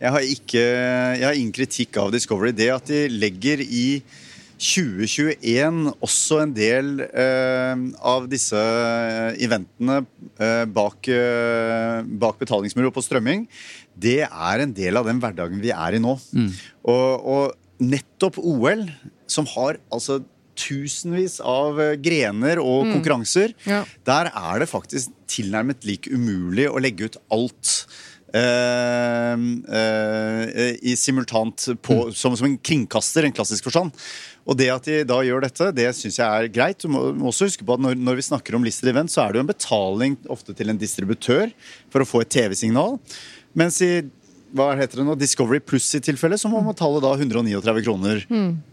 [0.00, 0.64] Jeg, har ikke,
[1.20, 2.52] jeg har ingen kritikk av Discovery.
[2.56, 4.02] Det at de legger i
[4.60, 8.60] 2021 også en del eh, av disse
[9.40, 10.02] eventene
[10.36, 13.46] eh, bak, eh, bak betalingsmuro på strømming,
[13.96, 16.14] det er en del av den hverdagen vi er i nå.
[16.88, 18.86] Og, og nettopp OL,
[19.30, 20.20] som har altså
[20.60, 23.84] tusenvis av eh, grener og konkurranser, Ja.
[24.04, 27.86] der er det faktisk tilnærmet lik umulig å legge ut alt.
[28.30, 29.34] Uh,
[29.66, 30.44] uh,
[30.86, 33.90] i simultant på, som, som en kringkaster, en klassisk forstand.
[34.46, 36.78] Og det at de da gjør dette, det syns jeg er greit.
[36.78, 39.24] Du må, må også huske på at når, når vi snakker om Lister event, så
[39.24, 41.50] er det jo en betaling ofte til en distributør
[41.90, 43.00] for å få et TV-signal.
[43.58, 43.92] Mens i
[44.56, 48.24] hva heter det nå, Discovery Pluss i tilfelle, så må man betale da 139 kroner.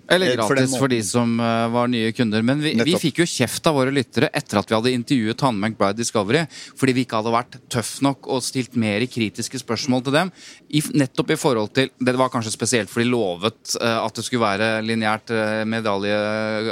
[0.10, 2.44] Eller gratis for for de som eh, var nye kunder.
[2.46, 5.60] Men vi, vi fikk jo kjeft av våre lyttere etter at vi hadde intervjuet Hanne
[5.60, 6.46] McBride Discovery
[6.80, 10.32] fordi vi ikke hadde vært tøff nok og stilt mer kritiske spørsmål til dem.
[10.70, 14.26] I, nettopp i forhold til Det var kanskje spesielt fordi de lovet eh, at det
[14.26, 16.16] skulle være lineært eh, medalje,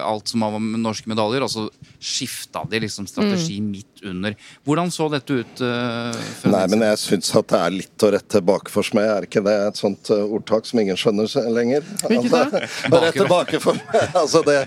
[0.02, 1.68] alt som var med norske medaljer, og så
[2.00, 4.36] skifta de liksom strategi midt under.
[4.68, 5.62] Hvordan så dette ut?
[5.62, 9.06] Uh, Nei, men jeg syns at det er litt å rette bakeforsmed.
[9.06, 11.88] Er ikke det et sånt eh, ordtak som ingen skjønner lenger?
[12.06, 12.65] Hvilket da?
[12.91, 14.15] Å rette bakeforsmed.
[14.22, 14.60] altså det,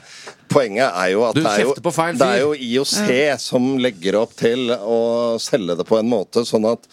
[0.49, 3.11] poenget er jo at det er jo, feil det er jo IOC
[3.43, 4.99] som legger opp til å
[5.43, 6.89] selge det på en måte sånn at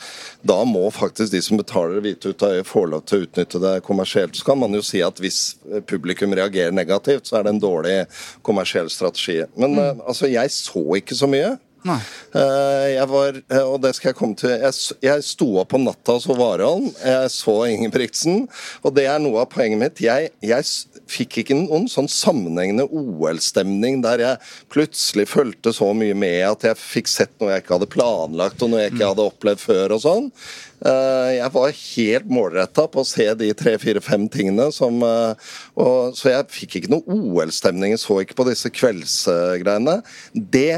[0.45, 3.61] da må faktisk de som betaler hvite ut av øyet, få lov til å utnytte
[3.63, 4.35] det kommersielt.
[4.37, 5.55] Så kan man jo si at hvis
[5.89, 7.95] publikum reagerer negativt, så er det en dårlig
[8.45, 9.41] kommersiell strategi.
[9.55, 10.03] Men mm.
[10.05, 11.55] altså, jeg så ikke så mye.
[11.85, 11.99] Nei.
[12.33, 14.73] Eh, Jeg var, eh, og det skal jeg komme til Jeg,
[15.05, 16.87] jeg sto opp om natta og så Warholm.
[16.97, 18.47] Jeg så Ingebrigtsen.
[18.81, 20.01] Og det er noe av poenget mitt.
[20.01, 20.65] Jeg, jeg
[21.11, 24.41] fikk ikke noen sånn sammenhengende OL-stemning der jeg
[24.73, 28.73] plutselig fulgte så mye med at jeg fikk sett noe jeg ikke hadde planlagt, og
[28.73, 30.31] noe jeg ikke hadde opplevd før og sånn.
[30.81, 36.49] Eh, Jeg var helt målretta på å se de tre-fire-fem tingene som og, Så jeg
[36.57, 37.93] fikk ikke noe OL-stemning.
[37.93, 39.99] Jeg så ikke på disse kveldsgreiene.
[40.33, 40.69] Det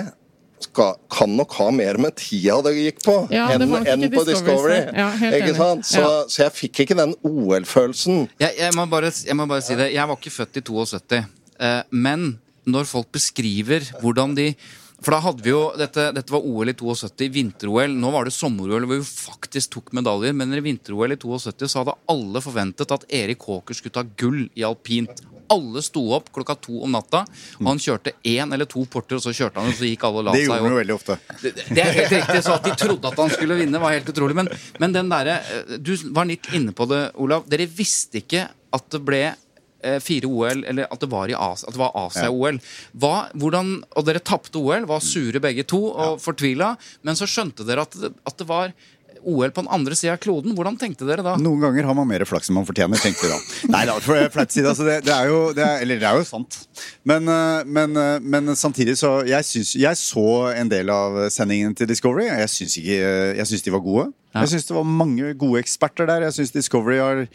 [0.60, 4.80] skal, kan nok ha mer med tida det gikk på, Ja, enn enn på Discovery,
[4.80, 4.80] Discovery.
[4.98, 5.86] ja, ikke sant?
[5.86, 6.24] Så, Ja.
[6.28, 8.28] så jeg fikk ikke den OL-følelsen.
[8.40, 9.92] Jeg, jeg, må bare, jeg må bare si det.
[9.94, 11.24] Jeg var ikke født i 72.
[11.60, 14.52] Eh, men når folk beskriver hvordan de
[14.98, 17.94] For da hadde vi jo Dette, dette var OL i 72, vinter-OL.
[17.94, 20.34] Nå var det sommer-OL hvor vi faktisk tok medaljer.
[20.34, 24.48] Men i vinter-OL i 72 så hadde alle forventet at Erik Haaker skulle ta gull
[24.58, 25.22] i alpint.
[25.54, 27.24] Alle sto opp klokka to om natta,
[27.60, 30.22] og han kjørte én eller to porter, og så kjørte han, og så gikk alle
[30.22, 30.40] og la seg.
[30.40, 31.18] Det gjorde han jo veldig ofte.
[31.42, 34.14] det, det er helt riktig, så at de trodde at han skulle vinne, var helt
[34.14, 34.38] utrolig.
[34.38, 34.52] Men,
[34.84, 37.48] men den derre eh, Du var litt inne på det, Olav.
[37.52, 42.60] Dere visste ikke at det ble eh, fire OL, eller at det var, Asia, Asia-OL.
[43.00, 46.74] Og dere tapte OL, var sure begge to og fortvila.
[47.08, 48.76] Men så skjønte dere at det, at det var
[49.24, 50.54] OL på den andre sida av kloden.
[50.58, 51.36] Hvordan tenkte dere da?
[51.42, 53.40] Noen ganger har man mer flaks enn man fortjener, tenkte vi da.
[53.74, 54.68] Nei da, for det flaut side.
[54.70, 56.60] Altså, det, det er jo, det er, eller det er jo sant.
[57.08, 61.76] Men, eh, men, eh, men samtidig så jeg, synes, jeg så en del av sendingen
[61.78, 62.28] til Discovery.
[62.30, 63.02] Jeg syns, ikke,
[63.42, 64.08] jeg syns de var gode.
[64.38, 66.28] Jeg syns det var mange gode eksperter der.
[66.28, 67.26] Jeg syns Discovery har,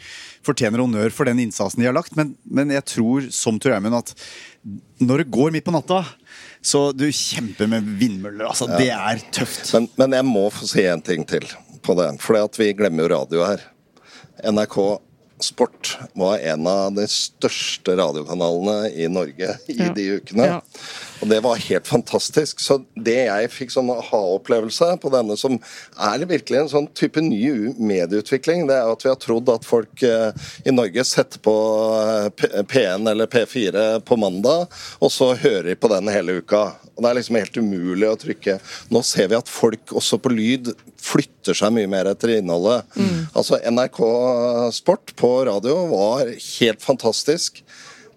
[0.45, 2.15] fortjener honnør for den innsatsen de har lagt.
[2.19, 4.15] Men, men jeg tror, som Tor Eimund, at
[5.03, 6.03] når det går midt på natta
[6.63, 8.47] så du kjemper med vindmøller.
[8.47, 9.67] altså Det er tøft.
[9.75, 11.43] Men, men jeg må få si en ting til
[11.83, 12.09] på det.
[12.23, 13.63] For vi glemmer jo radio her.
[14.43, 14.77] NRK
[15.43, 19.89] Sport var en av de største radiokanalene i Norge i Ja.
[19.93, 20.45] de ukene.
[20.47, 20.59] Ja.
[21.23, 22.59] Og det var helt fantastisk.
[22.59, 25.55] Så det jeg fikk sånn aha-opplevelse på denne, som
[25.99, 30.03] er virkelig en sånn type ny medieutvikling, det er at vi har trodd at folk
[30.03, 30.31] eh,
[30.67, 31.55] i Norge setter på
[31.99, 34.67] eh, P- P1 eller P4 på mandag,
[34.99, 36.65] og så hører de på den hele uka.
[36.93, 38.59] Og Det er liksom helt umulig å trykke.
[38.93, 42.85] Nå ser vi at folk også på lyd flytter seg mye mer etter innholdet.
[43.35, 43.97] Altså NRK
[44.77, 47.63] Sport på radio var helt fantastisk.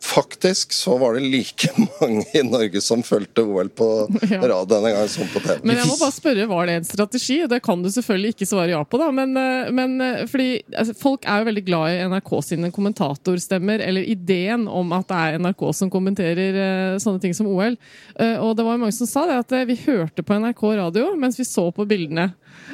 [0.06, 1.68] Faktisk så var det like
[2.00, 3.86] mange i Norge som fulgte OL på
[4.30, 5.64] radio denne gangen som på TV.
[5.66, 7.38] Men jeg må bare spørre, var det en strategi?
[7.50, 9.08] Det kan du selvfølgelig ikke svare ja på, da.
[9.14, 13.82] Men, eh, men eh, fordi altså, folk er jo veldig glad i NRK sine kommentatorstemmer,
[13.88, 17.78] eller ideen om at det er NRK som kommenterer uh, sånne ting som OL.
[18.20, 20.62] Uh, og det var jo mange som sa det, at uh, vi hørte på NRK
[20.76, 22.30] radio mens vi så på bildene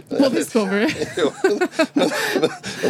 [0.08, 0.88] på Discovery.
[1.22, 1.28] Jo,
[1.94, 2.10] men,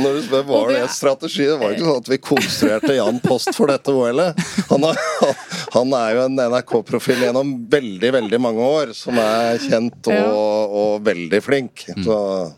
[0.02, 3.18] når du spør hva det er- strategi, det var ikke sånn at vi konstruerte Jan
[3.24, 4.38] Post for dette OL-et.
[4.70, 5.36] Han, er-
[5.76, 11.06] han er jo en NRK-profil gjennom veldig, veldig mange år, som er kjent og, og
[11.06, 11.86] veldig flink.
[12.04, 12.50] Så ja.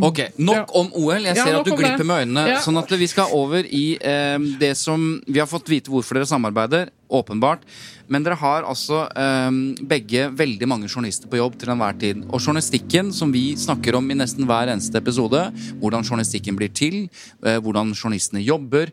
[0.00, 1.24] Ok, Nok om OL.
[1.28, 2.44] Jeg ser at du glipper med øynene.
[2.54, 2.60] Ja.
[2.64, 6.28] Sånn at vi skal over i eh, det som Vi har fått vite hvorfor dere
[6.28, 7.64] samarbeider, åpenbart.
[8.10, 9.50] Men dere har altså eh,
[9.94, 12.22] begge veldig mange journalister på jobb til enhver tid.
[12.28, 15.46] Og journalistikken, som vi snakker om i nesten hver eneste episode,
[15.82, 17.04] hvordan journalistikken blir til,
[17.44, 18.92] eh, hvordan journalistene jobber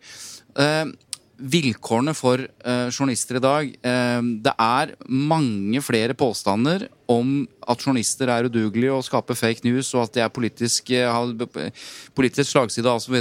[0.58, 0.86] eh,
[1.42, 8.30] Vilkårene for eh, journalister i dag eh, Det er mange flere påstander om at journalister
[8.32, 13.18] er udugelige og skaper fake news, og at de er politisk, eh, politisk slagside osv.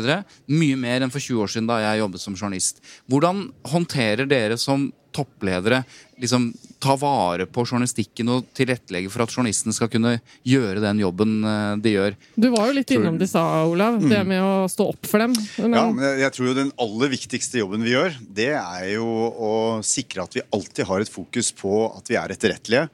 [0.46, 2.78] Mye mer enn for 20 år siden da jeg jobbet som journalist.
[3.10, 5.82] Hvordan håndterer dere som toppledere
[6.20, 10.14] liksom ta vare på journalistikken og tilrettelegge for at journalisten skal kunne
[10.48, 12.16] gjøre den jobben eh, de gjør?
[12.36, 15.34] Du var jo litt innom de sa, Olav, det med å stå opp for dem.
[15.58, 18.86] Men, Ja, men jeg- jeg tror jo den aller viktigste jobben vi gjør, det er
[18.94, 19.52] jo å
[19.84, 22.88] sikre at vi alltid har et fokus på at vi er etterrettelige.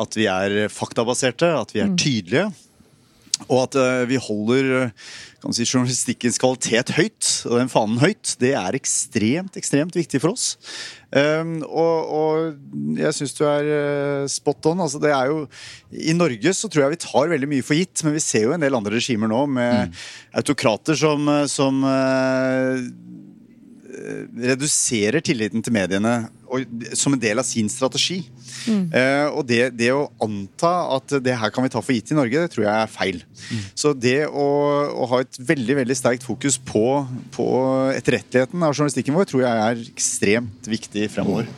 [0.00, 2.52] At vi er faktabaserte, at vi er tydelige.
[3.48, 8.34] Og at eh, vi holder eh, kan si, journalistikkens kvalitet høyt, og den fanen høyt.
[8.42, 10.52] Det er ekstremt, ekstremt viktig for oss.
[11.10, 14.82] Um, og, og jeg syns du er eh, spot on.
[14.84, 15.46] Altså, det er jo,
[15.90, 18.56] I Norge så tror jeg vi tar veldig mye for gitt, men vi ser jo
[18.56, 19.96] en del andre regimer nå med
[20.36, 22.76] autokrater som, som uh,
[24.50, 26.14] reduserer tilliten til mediene
[26.98, 28.22] som en del av sin strategi.
[28.68, 32.18] Eh, og det, det å anta at det her kan vi ta for gitt i
[32.18, 33.20] Norge, det tror jeg er feil.
[33.78, 34.46] Så det å,
[34.90, 36.84] å ha et veldig veldig sterkt fokus på,
[37.34, 37.46] på
[37.94, 41.48] etterretteligheten av journalistikken vår, tror jeg er ekstremt viktig fremover.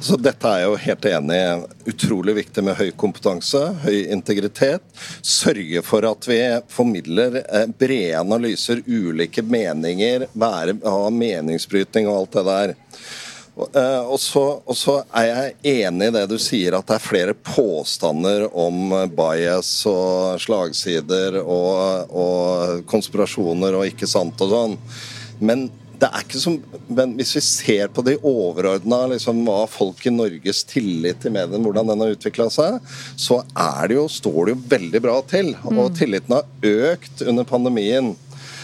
[0.00, 1.52] Så dette er jeg jo helt enig i.
[1.88, 4.84] Utrolig viktig med høy kompetanse, høy integritet.
[5.24, 6.40] Sørge for at vi
[6.72, 12.76] formidler eh, brede analyser, ulike meninger, være, ha meningsbrytning og alt det der.
[13.58, 16.98] Og, eh, Og så, og så er jeg enig i det du sier, at det
[16.98, 24.54] er flere påstander om eh, bias og slagsider og, og konspirasjoner og ikke sant og
[24.54, 24.78] sånn.
[25.42, 25.68] Men
[25.98, 26.56] det er ikke som,
[26.94, 31.58] men hvis vi ser på de overordna, liksom, hva folk i Norges tillit til mediene,
[31.64, 32.78] hvordan den har utvikla seg,
[33.18, 35.50] så er det jo, står det jo veldig bra til.
[35.74, 36.46] Og tilliten har
[36.92, 38.12] økt under pandemien.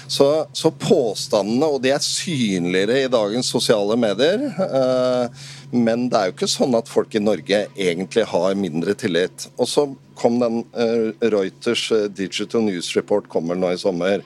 [0.07, 4.47] Så, så påstandene, og de er synligere i dagens sosiale medier.
[4.65, 9.49] Eh, men det er jo ikke sånn at folk i Norge egentlig har mindre tillit.
[9.59, 14.23] Og så kom den eh, Reuters eh, Digital News Report kommer nå i sommer.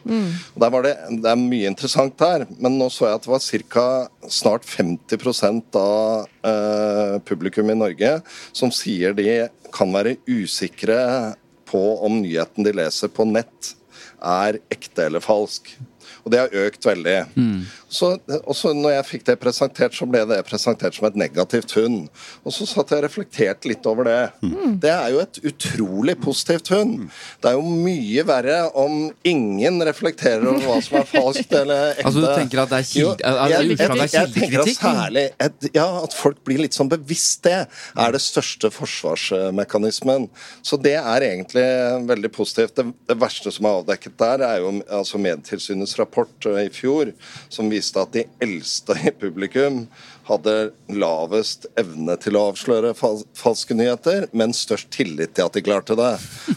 [0.52, 3.32] Og der var det, det er mye interessant der, men nå så jeg at det
[3.32, 3.86] var ca.
[4.28, 8.18] snart 50 av eh, publikum i Norge
[8.52, 10.98] som sier de kan være usikre
[11.68, 13.74] på om nyheten de leser på nett
[14.22, 15.70] er ekte eller falsk.
[16.24, 17.18] Og det har økt veldig.
[17.88, 18.10] Så,
[18.44, 22.08] og så når jeg fikk det presentert, så ble det presentert som et negativt hund.
[22.44, 24.18] Og så satt jeg og reflekterte litt over det.
[24.82, 27.06] Det er jo et utrolig positivt hund.
[27.40, 28.98] Det er jo mye verre om
[29.28, 32.04] ingen reflekterer over hva som er falskt eller ekte.
[32.10, 34.74] Altså, du tenker at det er kilde- Jo, altså, jeg, jeg, jeg, jeg tenker at
[34.78, 37.56] særlig et, Ja, at folk blir litt sånn bevisst det,
[37.96, 40.28] er det største forsvarsmekanismen.
[40.62, 41.64] Så det er egentlig
[42.08, 42.74] veldig positivt.
[42.78, 47.12] Det, det verste som er avdekket der, er jo altså Medtilsynets rapport eh, i fjor
[47.52, 49.84] som viste at de eldste i publikum
[50.28, 50.54] hadde
[50.92, 55.96] lavest evne til å avsløre fal falske nyheter, men størst tillit til at de klarte
[55.98, 56.10] det.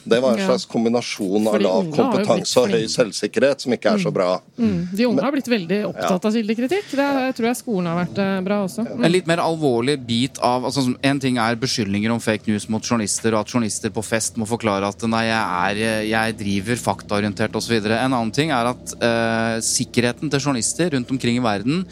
[0.03, 4.11] Det var en slags kombinasjon av lav kompetanse og høy selvsikkerhet, som ikke er så
[4.13, 4.33] bra.
[4.57, 4.89] Mm.
[4.91, 6.91] De unge har blitt veldig opptatt av kildekritikk.
[6.91, 8.85] Det er- tror jeg skolen har vært eh, bra også.
[8.87, 9.05] Mm.
[9.07, 12.83] En litt mer alvorlig bit av altså, En ting er beskyldninger om fake news mot
[12.83, 17.55] journalister, og at journalister på fest må forklare at nei, jeg, er, jeg driver faktaorientert
[17.57, 17.77] osv.
[17.79, 21.85] En annen ting er at uh, sikkerheten til journalister rundt omkring i verden,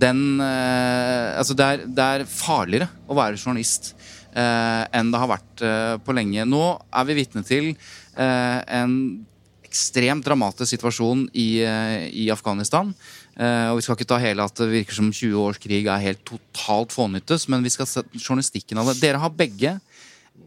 [0.00, 3.92] den eh, Altså, det er, det er farligere å være journalist
[4.32, 6.46] eh, enn det har vært eh, på lenge.
[6.48, 7.74] Nå er vi vitne til
[8.16, 8.92] en
[9.66, 11.60] ekstremt dramatisk situasjon i,
[12.16, 12.94] i Afghanistan.
[13.36, 16.04] Eh, og Vi skal ikke ta hele at det virker som 20 års krig er
[16.06, 19.00] helt totalt fånyttes, men vi skal se journalistikken av det.
[19.02, 19.76] Dere har begge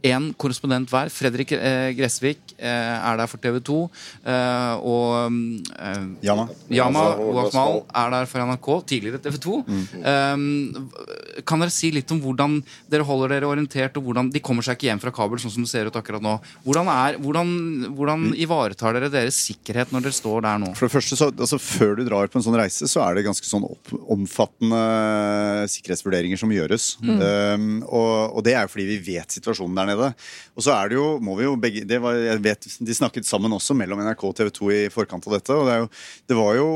[0.05, 1.09] en korrespondent hver.
[1.11, 3.79] Fredrik eh, Gressvik eh, er der for TV 2.
[4.23, 5.33] Eh, og
[5.75, 6.47] eh, Yama.
[6.71, 7.05] Yama
[7.39, 9.57] Altså, er der for NRK, tidligere TV 2.
[9.99, 12.59] Eh, kan dere si litt om hvordan
[12.91, 15.65] dere holder dere orientert, og hvordan de kommer seg ikke hjem fra kabel, sånn som
[15.65, 16.37] det ser ut akkurat nå?
[16.65, 17.53] Hvordan, er, hvordan,
[17.97, 20.71] hvordan ivaretar dere deres sikkerhet når dere står der nå?
[20.79, 23.25] For det første, så, altså Før du drar på en sånn reise, så er det
[23.27, 26.91] ganske sånn opp, omfattende sikkerhetsvurderinger som gjøres.
[27.03, 30.11] Um, og, og det er jo fordi vi vet situasjonen der nede.
[30.55, 33.27] Og så er det jo, må vi jo begge det var, jeg vet, De snakket
[33.29, 35.55] sammen også mellom NRK og TV 2 i forkant av dette.
[35.55, 35.91] Og det, er jo,
[36.29, 36.69] det var jo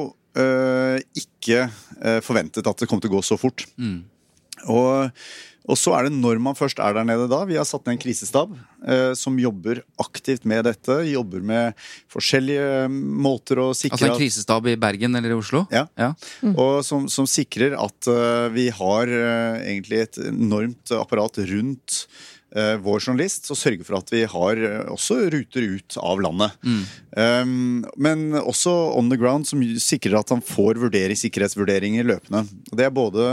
[0.43, 3.67] øh, ikke øh, forventet at det kom til å gå så fort.
[4.69, 5.09] Og,
[5.63, 7.41] og så er det når man først er der nede da.
[7.47, 8.51] Vi har satt ned en krisestab
[8.83, 10.97] eh, som jobber aktivt med dette.
[11.07, 15.63] Jobber med forskjellige måter å sikre Altså en krisestab i Bergen eller i Oslo?
[15.71, 15.87] Ja.
[16.51, 22.03] Og som, som sikrer at eh, vi har eh, egentlig et enormt apparat rundt
[22.83, 26.57] vår journalist, og sørger for at vi har eh, også ruter ut av landet.
[27.13, 32.43] Um, men også on the ground, som sikrer at han får vurdere sikkerhetsvurderinger løpende.
[32.71, 33.29] Og Det er både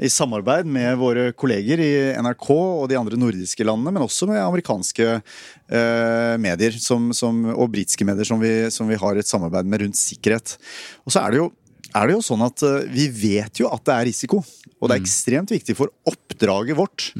[0.00, 4.42] i samarbeid med våre kolleger i NRK og de andre nordiske landene, men også med
[4.42, 9.68] amerikanske uh, medier som, som, og britiske medier som vi, som vi har et samarbeid
[9.68, 10.56] med rundt sikkerhet.
[11.06, 11.50] Og så er det jo
[11.90, 14.44] er det jo sånn at eh, vi vet jo at det er risiko.
[14.80, 17.10] Og det er ekstremt viktig for oppdraget vårt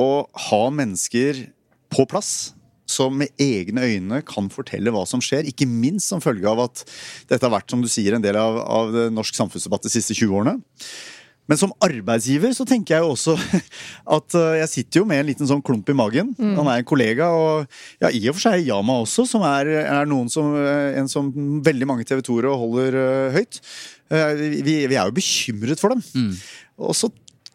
[0.00, 0.10] å
[0.48, 1.46] ha mennesker
[1.92, 2.52] på plass
[2.92, 5.48] som med egne øyne kan fortelle hva som skjer.
[5.48, 6.84] Ikke minst som følge av at
[7.30, 10.38] dette har vært som du sier, en del av, av norsk samfunnsdebatt de siste 20
[10.40, 10.58] årene.
[11.50, 13.34] Men som arbeidsgiver så tenker jeg jo også
[14.16, 16.30] at eh, jeg sitter jo med en liten sånn klump i magen.
[16.38, 17.66] Han er en kollega, og
[18.02, 21.32] ja, i og for seg Yama også, som er, er noen som, eh, en som
[21.66, 23.62] veldig mange TV 2-ere holder eh, høyt.
[24.12, 26.02] Vi, vi er jo bekymret for dem.
[26.82, 27.08] Og så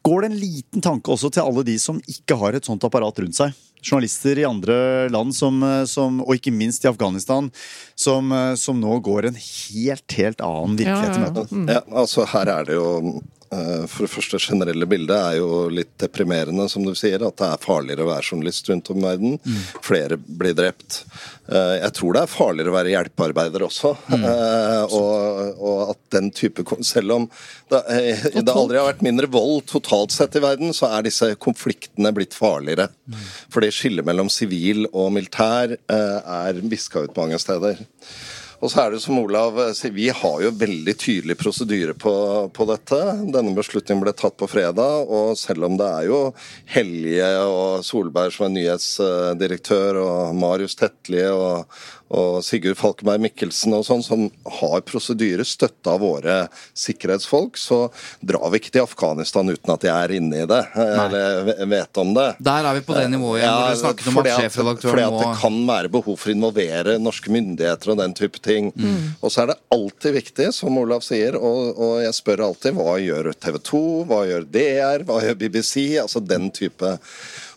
[0.08, 3.20] går det en liten tanke også til alle de som ikke har et sånt apparat
[3.24, 3.56] rundt seg.
[3.84, 4.76] Journalister i andre
[5.14, 7.52] land, som, eh, som, og ikke minst i Afghanistan,
[7.96, 11.34] som, eh, som nå går en helt, helt annen virkelighet i Ja, ja, ja.
[11.38, 11.74] møte.
[11.76, 16.68] Ja, altså her er det jo For det første generelle bildet er jo litt deprimerende,
[16.70, 17.22] som du sier.
[17.28, 19.38] At det er farligere å være journalist rundt om i verden.
[19.86, 21.02] Flere blir drept.
[21.48, 23.94] Eh, Jeg tror det er farligere å være hjelpearbeider også.
[24.12, 24.26] Mm.
[24.98, 27.28] Og, og at den type Selv om
[27.72, 31.34] det, eh, det aldri har vært mindre vold totalt sett i verden, så er disse
[31.44, 32.90] konfliktene blitt farligere.
[33.54, 37.80] Fordi skillet mellom sivil og militær eh, er viska ut mange steder.
[38.58, 42.14] Og så er det som Olav sier, vi har jo veldig tydelig prosedyre på,
[42.50, 42.98] på dette.
[43.30, 46.22] Denne beslutningen ble tatt på fredag, og selv om det er jo
[46.74, 51.70] Helje og Solberg som er nyhetsdirektør, og Marius Tetlie og,
[52.14, 54.28] og Sigurd Falkenberg Mikkelsen og sånn, som
[54.60, 56.38] har prosedyre støtta av våre
[56.78, 57.88] sikkerhetsfolk, så
[58.22, 62.14] drar vi ikke til Afghanistan uten at de er inne i det, eller vet om
[62.16, 62.28] det.
[62.48, 65.18] Der er vi på det nivået igjen, hvor dere snakket om fordi at fordi at
[65.20, 68.72] det kan være behov for å involvere norske myndigheter og den type ting.
[69.22, 72.96] Og så er det alltid viktig, som Olav sier, og, og jeg spør alltid hva
[73.04, 75.76] gjør TV 2, hva gjør DR, hva gjør BBC?
[76.02, 76.96] Altså den type.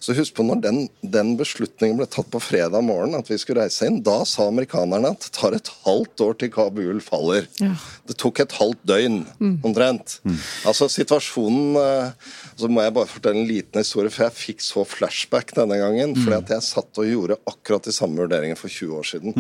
[0.01, 3.67] Så husk på når den, den beslutningen ble tatt på fredag morgen, at vi skulle
[3.67, 7.45] reise inn, da sa amerikanerne at det tar et halvt år til Kabul faller.
[7.61, 7.75] Ja.
[8.09, 9.19] Det tok et halvt døgn,
[9.67, 10.17] omtrent.
[10.65, 14.87] Altså situasjonen eh, Så må jeg bare fortelle en liten historie, for jeg fikk så
[14.89, 16.17] flashback denne gangen.
[16.17, 19.37] Fordi at jeg satt og gjorde akkurat de samme vurderingene for 20 år siden.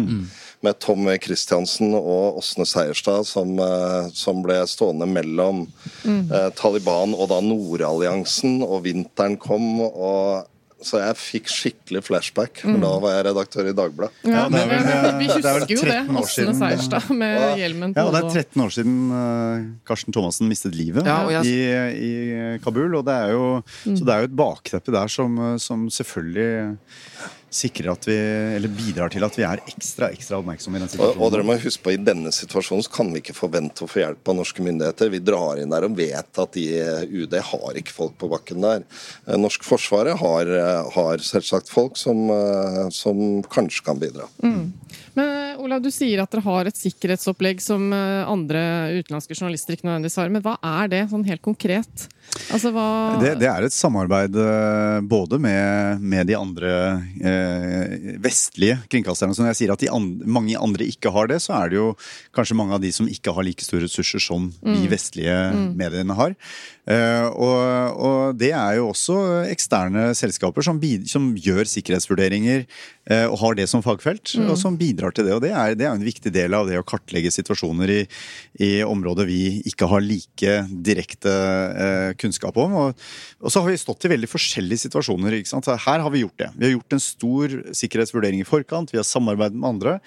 [0.64, 5.64] Med Tom Christiansen og Åsne Seierstad som, eh, som ble stående mellom
[6.04, 9.68] eh, Taliban og da Nordalliansen, og vinteren kom.
[9.88, 10.49] og
[10.82, 14.14] så jeg fikk skikkelig flashback, for da var jeg redaktør i Dagbladet.
[14.24, 14.84] Ja, Ja, det er vel,
[15.20, 15.98] vi er husker jo det.
[16.06, 16.54] 13 Åsne.
[16.60, 20.74] Seierstad med hjelmen på Ja, og det er 13 år siden uh, Karsten Thomassen mistet
[20.74, 22.04] livet Ja, jeg- i,
[22.54, 22.94] i Kabul.
[22.96, 26.76] Og det er jo, Så det er jo et bakteppe der som, eh, som selvfølgelig
[27.50, 28.16] sikrer at vi,
[28.56, 31.22] eller bidrar til at vi er ekstra ekstra oppmerksomme i den situasjonen.
[31.24, 34.04] og dere må huske på, I denne situasjonen så kan vi ikke forvente å få
[34.04, 35.10] hjelp av norske myndigheter.
[35.10, 36.66] Vi drar inn der og vet at de,
[37.10, 38.86] UD har ikke folk på bakken der.
[39.26, 44.30] Eh, Norsk Forsvaret har, eh, har selvsagt folk som, eh, som kanskje kan bidra.
[44.40, 48.62] Men eh, Olav, du sier at dere har et sikkerhetsopplegg som andre
[49.00, 50.30] utenlandske journalister ikke nødvendigvis har.
[50.30, 52.06] Men hva er det, sånn helt konkret?
[52.54, 54.36] Altså, hva Det, det er et samarbeid
[55.10, 56.70] både med, med de andre
[57.20, 57.39] eh,
[58.22, 59.34] vestlige kringkasterne.
[59.36, 61.80] Så når jeg sier at de and, mange andre ikke har det, så er det
[61.80, 61.88] jo
[62.36, 65.36] kanskje mange av de som ikke har like store ressurser som de vestlige
[65.76, 66.36] mediene har.
[66.90, 69.16] Eh, og, og det er jo også
[69.50, 75.14] eksterne selskaper som, som gjør sikkerhetsvurderinger eh, og har det som fagfelt, og som bidrar
[75.14, 75.36] til det.
[75.36, 78.00] Og det er, det er en viktig del av det å kartlegge situasjoner i,
[78.66, 80.58] i områder vi ikke har like
[80.90, 81.30] direkte
[81.86, 82.76] eh, kunnskap om.
[82.82, 85.40] Og, og så har vi stått i veldig forskjellige situasjoner.
[85.86, 86.52] Her har vi gjort det.
[86.56, 89.98] Vi har gjort en stor sikkerhetsvurdering i forkant, vi har samarbeidet med andre.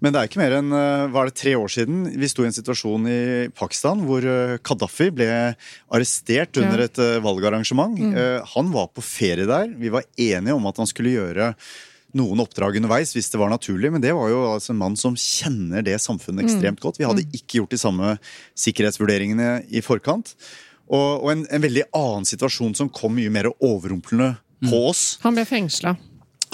[0.00, 2.44] Men det er ikke mer enn eh, hva er det, tre år siden vi sto
[2.44, 3.20] i en situasjon i
[3.56, 4.24] Pakistan hvor
[4.64, 5.28] Kadafi ble
[5.92, 8.00] arrestert under et eh, valgarrangement.
[8.00, 8.16] Mm.
[8.54, 9.70] Han var på ferie der.
[9.76, 11.52] Vi var enige om at han skulle gjøre
[12.16, 15.14] noen oppdrag underveis hvis det var naturlig, men det var jo altså en mann som
[15.18, 16.98] kjenner det samfunnet ekstremt godt.
[16.98, 18.16] Vi hadde ikke gjort de samme
[18.58, 20.34] sikkerhetsvurderingene i forkant.
[20.90, 24.32] Og, og en, en veldig annen situasjon som kom mye mer overrumplende
[24.66, 25.04] på oss.
[25.22, 25.94] Han ble fengsla.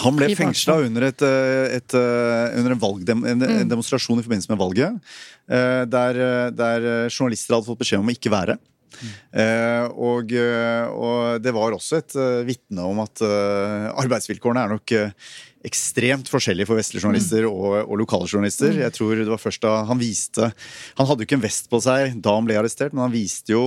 [0.03, 4.25] Han ble fengsla under, et, eh, et, eh, under en, valgdem, en, en demonstrasjon i
[4.27, 5.13] forbindelse med valget.
[5.49, 6.23] eh, Der,
[6.53, 8.59] der journalister hadde fått beskjed om å ikke være.
[9.37, 10.31] Eh, og,
[10.97, 14.95] og det var også et uh, vitne om at arbeidsvilkårene er nok
[15.67, 18.71] ekstremt forskjellig for vestlige journalister og, og lokale journalister.
[18.79, 20.53] Jeg tror det var først da han viste
[20.99, 23.53] Han hadde jo ikke en vest på seg da han ble arrestert, men han viste
[23.55, 23.65] jo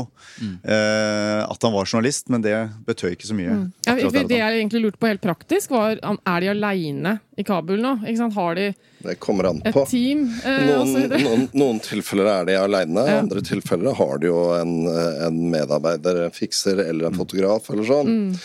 [0.64, 2.56] eh, at han var journalist, men det
[2.88, 3.58] betød ikke så mye.
[3.86, 7.80] Ja, akkurat det jeg egentlig lurte på helt praktisk, var er de aleine i Kabul
[7.84, 7.98] nå?
[8.06, 8.36] Ikke sant?
[8.36, 8.70] Har de
[9.04, 9.86] Det kommer an et på.
[9.88, 10.26] team?
[10.44, 13.20] Eh, Noen, noen, noen tilfeller er de aleine, Ja.
[13.24, 14.74] andre tilfeller har de jo en,
[15.28, 18.12] en medarbeider, en fikser eller en fotograf eller sånn.
[18.34, 18.38] Eh,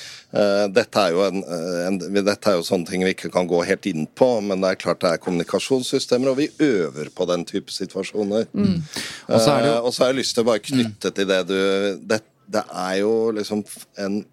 [0.75, 1.45] Dette er, jo en,
[1.87, 4.73] en, dette er jo sånne ting vi ikke kan gå helt inn på, men det
[4.73, 8.49] er klart det er kommunikasjonssystemer, og vi øver på den type situasjoner.
[8.51, 11.15] Og så er det jo- Eh, og så har jeg lyst til å bare knytte
[11.15, 11.59] til det du
[12.03, 12.21] det,
[12.51, 13.65] det er jo liksom
[13.99, 14.25] en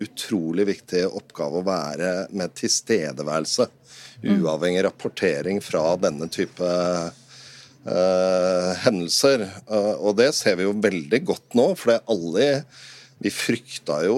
[0.00, 3.66] utrolig viktig oppgave å være med tilstedeværelse.
[4.24, 7.10] Uavhengig rapportering fra denne type uh,
[8.84, 9.44] hendelser.
[9.68, 12.64] Uh, og det ser vi jo veldig godt nå, for det er alle
[13.20, 14.14] vi frykta jo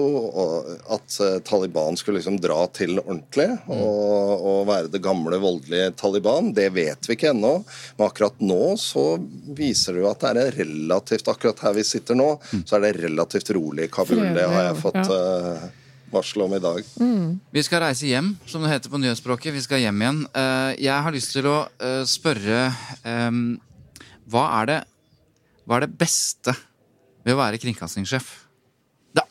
[0.95, 6.53] at eh, Taliban skulle liksom dra til ordentlig og, og være det gamle, voldelige Taliban.
[6.55, 7.51] Det vet vi ikke ennå.
[7.97, 9.03] Men akkurat nå så
[9.57, 12.29] viser det jo at det er relativt Akkurat her vi sitter nå,
[12.63, 14.21] så er det relativt rolig i Kabul.
[14.37, 15.65] Det har jeg fått eh,
[16.13, 16.79] varsel om i dag.
[17.57, 19.51] Vi skal reise hjem, som det heter på nyhetsspråket.
[19.55, 20.23] Vi skal hjem igjen.
[20.31, 21.57] Eh, Jeg har lyst til å
[22.07, 22.69] spørre
[23.03, 24.79] hva, er det,
[25.67, 26.55] hva er det beste
[27.25, 28.31] ved å være kringkastingssjef?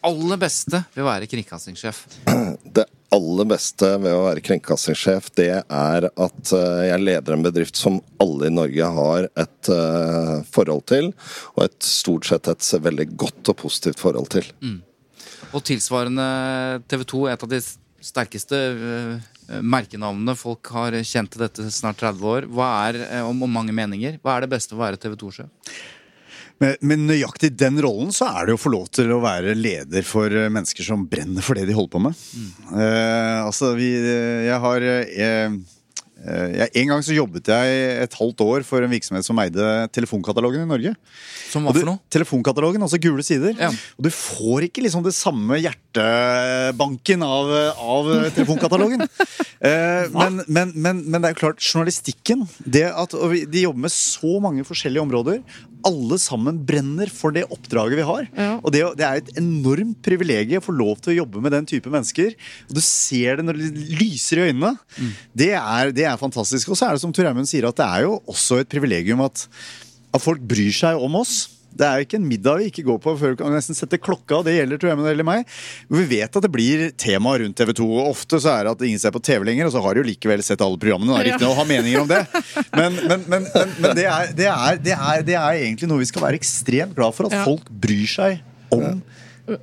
[0.03, 2.03] Aller beste ved å være kringkastingssjef.
[2.76, 7.76] Det aller beste ved å være kringkastingssjef, det er at eh, jeg leder en bedrift
[7.76, 11.11] som alle i Norge har et eh, forhold til,
[11.53, 14.48] og et stort sett et veldig godt og positivt forhold til.
[15.53, 16.26] Og tilsvarende
[16.88, 17.61] TV 2, et av de
[18.03, 22.48] sterkeste eh, merkenavnene folk har kjent til dette snart 30 år.
[22.48, 25.53] Hva er, om, om mange meninger, hva er det beste å være TV 2-sjef?
[26.62, 30.06] Men, men nøyaktig den rollen så er det å få lov til å være leder
[30.06, 32.24] for eh, mennesker som brenner for det de holder på med.
[32.70, 35.56] Eh, altså, vi Jeg har eh, eh,
[36.23, 40.64] jeg, En gang så jobbet jeg et halvt år for en virksomhet som eide telefonkatalogen
[40.64, 40.95] i Norge.
[41.51, 42.01] Som hva for noe?
[42.12, 43.57] telefonkatalogen, altså gule sider.
[43.59, 43.70] Ja.
[43.99, 49.07] Og du får ikke liksom det samme hjertebanken av, av telefonkatalogen.
[49.62, 53.85] Eh, men, men, men, men det er jo klart, journalistikken det at, vi, De jobber
[53.85, 55.37] med så mange forskjellige områder.
[55.87, 58.27] Alle sammen brenner for det oppdraget vi har.
[58.35, 58.57] Ja.
[58.59, 61.68] Og det, det er et enormt privilegium å få lov til å jobbe med den
[61.70, 62.35] type mennesker.
[62.66, 64.73] Og du ser det når det lyser i øynene.
[65.31, 66.72] Det, er, det er fantastisk.
[66.72, 69.24] Og så er det som Tor Eimund sier, at det er jo også et privilegium
[69.24, 69.46] at
[70.12, 71.48] at folk bryr seg om oss.
[71.72, 73.96] Det er jo ikke en middag vi ikke går på før vi kan nesten sette
[73.96, 74.42] klokka.
[74.44, 75.46] Det gjelder Tor Eimund eller meg.
[75.88, 77.86] Vi vet at det blir tema rundt TV 2.
[77.96, 80.02] og Ofte så er det at ingen ser på TV lenger, og så har de
[80.02, 81.16] jo likevel sett alle programmene.
[81.16, 81.30] Ja.
[81.30, 82.20] riktig, og har meninger om det.
[82.76, 86.04] Men, men, men, men, men det, er, det, er, det, er, det er egentlig noe
[86.04, 87.32] vi skal være ekstremt glad for.
[87.32, 89.00] At folk bryr seg om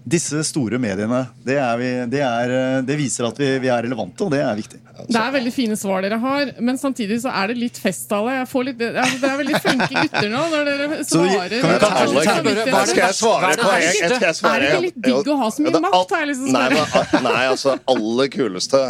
[0.04, 1.22] disse store mediene.
[1.46, 2.52] Det, er vi, det, er,
[2.84, 4.80] det viser at vi, vi er relevante, og det er viktig.
[5.08, 8.34] Det er veldig fine svar dere har, men samtidig så er det litt festtale.
[8.42, 11.56] Jeg får litt, altså, det er veldig flinke gutter nå når dere Så svarer.
[11.64, 11.86] kan er
[12.28, 15.64] kan hva Skal jeg svare på jeg, Er det ikke litt digg å ha så
[15.64, 17.22] mye makt, har jeg lyst til å spørre?
[17.30, 18.84] nei, altså aller kuleste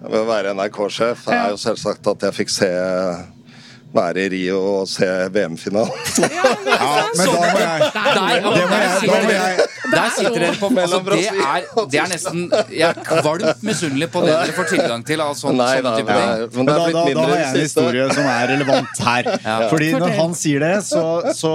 [0.00, 2.70] Ved å være NRK-sjef er jo selvsagt at jeg fikk se
[3.94, 5.90] være i Rio og se VM-finalen.
[6.70, 11.06] Ja, men Det jeg- der, da må jeg- der sitter dere på altså, Mellom det,
[11.06, 15.20] Brasil er, det er nesten Jeg er kvalmt misunnelig på det dere får tilgang til
[15.24, 16.30] av sånn, Nei, sånne da, type ting.
[16.30, 19.30] men Men det da, er da, da har jeg en historie som er relevant her.
[19.72, 21.02] Fordi når han sier det, så,
[21.36, 21.52] så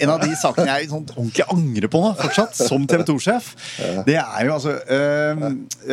[0.00, 3.50] En av de sakene jeg sånn ordentlig angrer på nå, fortsatt, som TV 2-sjef,
[4.08, 5.44] det er jo altså eh,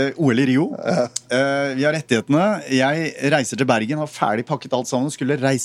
[0.06, 0.70] eh, OL i Rio.
[0.80, 2.46] Øh, vi har rettighetene.
[2.72, 5.12] Jeg reiser til Bergen, har ferdig pakket alt sammen.
[5.14, 5.65] Skulle reise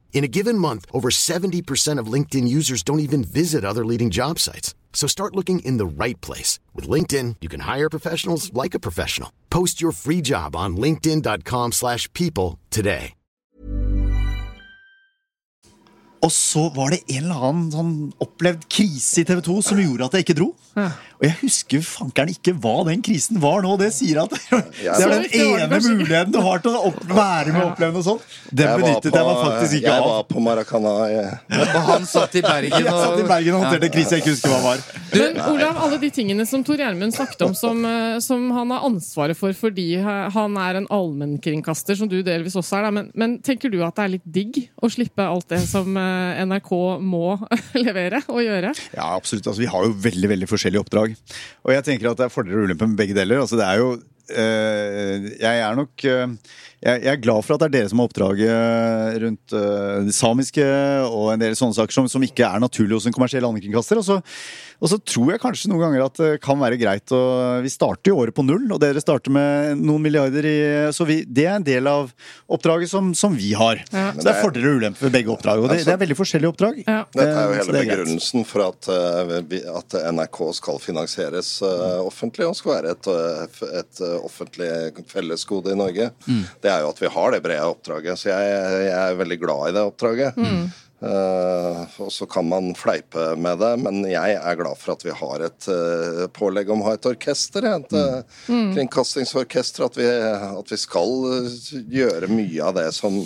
[0.13, 4.37] In a given month, over 70% of LinkedIn users don't even visit other leading job
[4.37, 4.75] sites.
[4.93, 6.59] So start looking in the right place.
[6.75, 9.29] With LinkedIn, you can hire professionals like a professional.
[9.49, 13.13] Post your free job on linkedin.com/people slash people today.
[16.21, 20.05] Og så var det en eller annen sånn opplevd krise i TV 2 som gjorde
[20.05, 20.51] at jeg ikke dro.
[21.21, 23.75] Og jeg husker fankeren ikke hva den krisen var nå.
[23.77, 27.67] Det sier at det er den ene muligheten du har til å være med og
[27.75, 28.23] oppleve noe sånt.
[28.49, 29.99] Den Jeg benyttet jeg meg faktisk ikke av.
[29.99, 30.93] Jeg var på Maracana.
[31.61, 34.33] Og han satt i Bergen og, satt i Bergen og håndterte en krise jeg ikke
[34.33, 34.81] husker hva var.
[35.11, 38.89] Men Olav, alle de tingene som Tor Gjermund snakket om som, eh, som han har
[38.89, 42.93] ansvaret for fordi han er en allmennkringkaster, som du delvis også er, da.
[42.97, 46.41] Men, men tenker du at det er litt digg å slippe alt det som eh,
[46.49, 46.73] NRK
[47.05, 47.37] må
[47.85, 48.73] levere og gjøre?
[48.97, 49.45] Ja, absolutt.
[49.45, 51.10] Altså, vi har jo veldig veldig forskjellige oppdrag.
[51.65, 53.41] Og jeg tenker at det er fordeler og ulemper med begge deler.
[53.43, 56.27] Altså, det er jo eh, Jeg er nok eh,
[56.81, 60.15] jeg, jeg er glad for at det er dere som har oppdraget rundt uh, det
[60.17, 60.65] samiske
[61.05, 64.01] og en del sånne saker som, som ikke er naturlig hos en kommersiell allmennkringkaster.
[64.01, 64.17] Og så,
[64.81, 67.21] og så tror jeg kanskje noen ganger at det kan være greit å
[67.61, 70.57] Vi starter jo året på null, og dere starter med noen milliarder i
[70.95, 72.09] Så vi, det er en del av
[72.51, 73.83] oppdraget som, som vi har.
[73.85, 75.61] Så det er fordeler og ulemper ved begge oppdrag.
[75.61, 76.81] Og det, det er veldig forskjellige oppdrag.
[76.87, 77.01] Ja.
[77.13, 77.99] Dette er jo Eh, hele er greit.
[77.99, 83.61] begrunnelsen for at, eh, at NRK skal finansieres eh, offentlig og skal være et, eh,
[83.81, 84.71] et eh, offentlig
[85.11, 86.11] fellesgode i Norge.
[86.61, 88.19] Det er jo at vi har det brede oppdraget.
[88.19, 88.55] Så jeg,
[88.87, 90.39] jeg er veldig glad i det oppdraget.
[91.01, 95.15] Eh, og så kan man fleipe med det, men jeg er glad for at vi
[95.17, 97.65] har et uh, pålegg om å ha et orkester.
[97.71, 99.87] Et uh, kringkastingsorkester.
[99.87, 100.09] At vi,
[100.61, 101.63] at vi skal eh,
[102.01, 103.17] gjøre mye av det som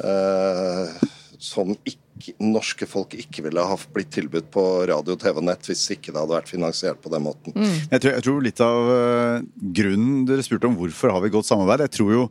[0.00, 1.04] eh,
[1.44, 5.82] som ikke, norske folk ikke ville ha blitt tilbudt på radio, TV og nett hvis
[5.92, 7.56] ikke det hadde vært finansiert på den måten.
[7.90, 9.46] Jeg tror, jeg tror litt av eh,
[9.80, 12.28] grunnen dere spurte om hvorfor har vi godt samarbeid Jeg tror jo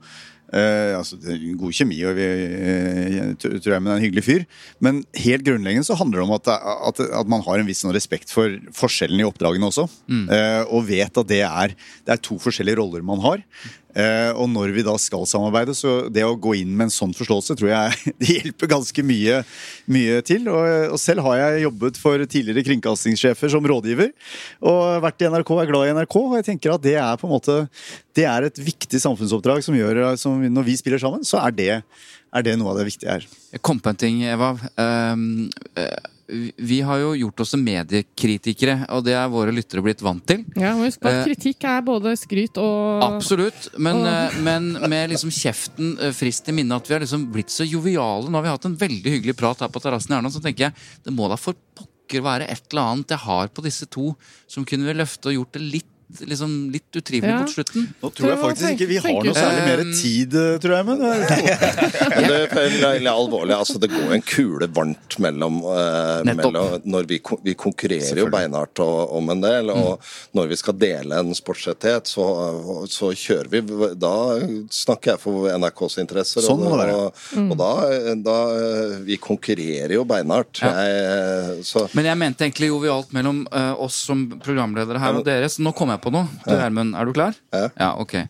[0.55, 4.45] eh, altså, det god kjemi, og vi, uh, tror jeg, men er en hyggelig fyr.
[4.83, 6.51] Men helt grunnleggende så handler det om at,
[6.89, 9.87] at, at man har en viss sånn respekt for forskjellen i oppdragene også.
[10.33, 11.75] Eh, og vet at det er,
[12.05, 13.43] det er to forskjellige roller man har.
[13.93, 17.13] Eh, og når vi da skal samarbeide, så det å gå inn med en sånn
[17.13, 19.41] forståelse tror jeg det hjelper ganske mye,
[19.93, 20.47] mye til.
[20.51, 24.13] Og, og selv har jeg jobbet for tidligere kringkastingssjefer som rådgiver.
[24.65, 26.17] Og vært i NRK, er glad i NRK.
[26.23, 27.59] Og jeg tenker at det er på en måte
[28.13, 31.73] Det er et viktig samfunnsoppdrag som gjør som når vi spiller sammen, så er det,
[32.33, 33.27] er det noe av det viktige her.
[33.53, 34.53] Jeg kom på en ting, Eva.
[34.77, 40.01] Um, eh, vi har jo gjort oss til mediekritikere, og det er våre lyttere blitt
[40.05, 40.43] vant til.
[40.55, 44.39] Ja, og Husk på at Eh, kritikk er både skryt og Absolutt, men, Og- eh,
[44.41, 48.29] men med liksom kjeften eh, frist i minne at vi har liksom blitt så joviale.
[48.29, 50.69] Nå har vi hatt en veldig hyggelig prat her på terrassen i Erna, så tenker
[50.69, 54.15] jeg det må da for pokker være et eller annet jeg har på disse to
[54.47, 55.89] som kunne vi løfte og gjort det litt,
[56.19, 57.39] liksom, litt utrivelig Ja.
[57.41, 57.87] mot slutten.
[58.01, 60.85] Nå tror jeg faktisk ikke vi har noe særlig mer Um, tid, eh, tror jeg.
[60.85, 62.53] Men det er
[62.93, 63.55] veldig alvorlig.
[63.55, 68.79] altså Det går en kule varmt mellom, eh, mellom når vi, vi konkurrerer jo beinhardt
[68.83, 69.71] om en del.
[69.73, 69.99] Og
[70.37, 72.27] når vi skal dele en sportsrettighet, så,
[72.91, 73.61] så kjører vi
[73.99, 74.13] Da
[74.73, 76.43] snakker jeg for NRKs interesser.
[76.45, 76.97] Sånn må og, det være.
[76.97, 77.71] Og, og da,
[78.29, 78.37] da
[79.07, 80.61] Vi konkurrerer jo beinhardt.
[80.63, 80.73] Ja.
[80.83, 85.49] Jeg, så Men jeg mente egentlig jovialt mellom uh, oss som programledere her og dere,
[85.51, 86.27] så nå kom jeg på noe.
[86.43, 87.39] Du, Hermund, er du klar?
[87.53, 87.69] Ja.
[87.77, 88.21] Ja, ok.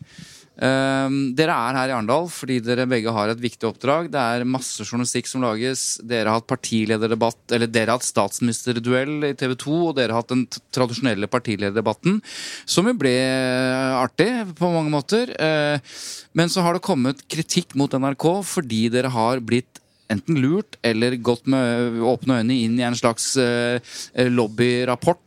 [0.53, 4.11] Um, dere er her i Arendal fordi dere begge har et viktig oppdrag.
[4.13, 5.97] Det er masse journalistikk som lages.
[6.05, 10.21] Dere har hatt partilederdebatt, eller dere har hatt statsministerduell i TV 2, og dere har
[10.21, 10.45] hatt den
[10.75, 12.21] tradisjonelle partilederdebatten,
[12.69, 13.15] som jo ble
[13.97, 15.33] artig på mange måter.
[15.41, 15.81] Uh,
[16.37, 19.81] men så har det kommet kritikk mot NRK fordi dere har blitt
[20.13, 23.79] enten lurt eller gått med åpne øyne inn i en slags uh,
[24.13, 25.22] lobbyrapport eh,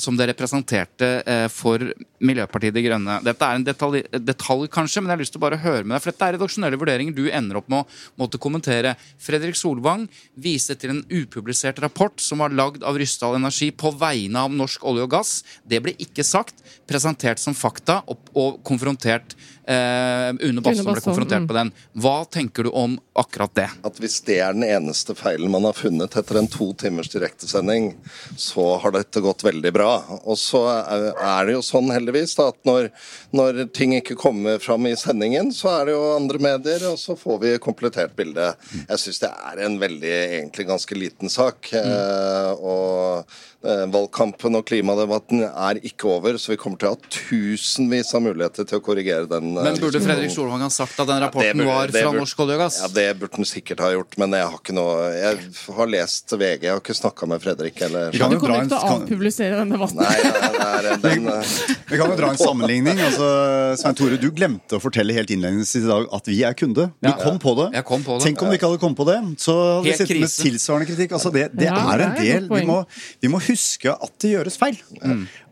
[0.00, 1.82] som dere presenterte eh, for
[2.24, 3.18] Miljøpartiet De Grønne.
[3.24, 5.96] Dette er en detalj, detalj, kanskje, men jeg har lyst til å bare høre med
[5.96, 8.94] deg, for dette er redaksjonelle vurderinger du ender opp med å måtte kommentere.
[9.22, 14.46] Fredrik Solvang viste til en upublisert rapport som var lagd av Ryssdal Energi på vegne
[14.46, 15.34] av norsk olje og gass.
[15.62, 21.44] Det ble ikke sagt, presentert som fakta og, og konfrontert eh, Une Bastholm ble konfrontert
[21.44, 21.48] mm.
[21.48, 21.72] på den.
[22.00, 23.68] Hva tenker du om akkurat det?
[23.86, 27.92] At hvis det er den eneste feilen man har funnet etter en to timers direktesending,
[28.36, 29.92] så har dette gått veldig bra.
[30.24, 32.90] Og så er det jo sånn heldigvis da, at når,
[33.36, 37.16] når ting ikke kommer fram i sendingen, så er det jo andre medier, og så
[37.18, 38.52] får vi komplettert bilde.
[38.84, 41.72] Jeg syns det er en veldig, egentlig ganske liten sak.
[41.78, 48.10] Eh, og valgkampen og klimadebatten er ikke over, så vi kommer til å ha tusenvis
[48.14, 49.56] av muligheter til å korrigere den.
[49.56, 50.00] eh, Men burde.
[50.04, 52.80] Fredrik Solvang ha sagt at den rapporten burde- var fra burde- Norsk olje og gass?
[52.82, 55.38] Ja, Det burde han sikkert ha gjort, men jeg har ikke noe Jeg
[55.76, 58.78] har lest VG, jeg har ikke snakka med Fredrik eller kan Du kommer ikke til
[58.78, 59.96] å avpublisere denne debatten.
[59.96, 61.42] Nei, det er den eh,
[61.90, 62.98] vi kan jo dra en sammenligning.
[63.00, 66.92] Altså, Svein Tore, du glemte å fortelle helt innledningsvis i dag at vi er kunde.
[67.02, 67.12] Du Ja.
[67.16, 67.72] kom på det.
[67.74, 68.26] Jeg kom på det.
[68.28, 69.18] Tenk om vi ikke hadde kommet på det.
[69.38, 71.12] Så hadde vi Helt sittet med tilsvarende kritikk.
[71.12, 72.86] Altså, det, det Ja, er det en er del vi må,
[73.22, 73.53] vi må huske
[73.94, 74.78] at det gjøres feil.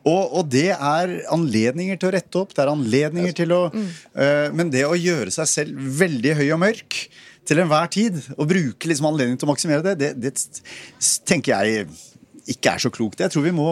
[0.03, 2.55] Og, og det er anledninger til å rette opp.
[2.55, 6.63] Det er anledninger til å eh, Men det å gjøre seg selv veldig høy og
[6.65, 6.97] mørk
[7.47, 10.33] til enhver tid, og bruke liksom anledningen til å maksimere det, det, det
[11.27, 11.87] tenker jeg
[12.53, 13.21] ikke er så klokt.
[13.23, 13.67] Jeg tror vi må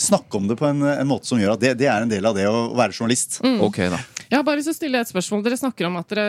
[0.00, 2.26] snakke om det på en, en måte som gjør at det, det er en del
[2.26, 3.40] av det å være journalist.
[3.66, 4.00] Ok, da.
[4.30, 5.42] Har bare lyst til å stille et spørsmål.
[5.46, 6.26] Dere snakker om at dere,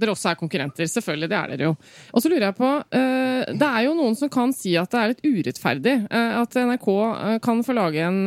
[0.00, 0.88] dere også er konkurrenter.
[0.90, 1.74] Selvfølgelig, det er dere jo.
[2.12, 5.00] Og så lurer jeg på eh, Det er jo noen som kan si at det
[5.00, 8.20] er litt urettferdig eh, at NRK eh, kan få lage en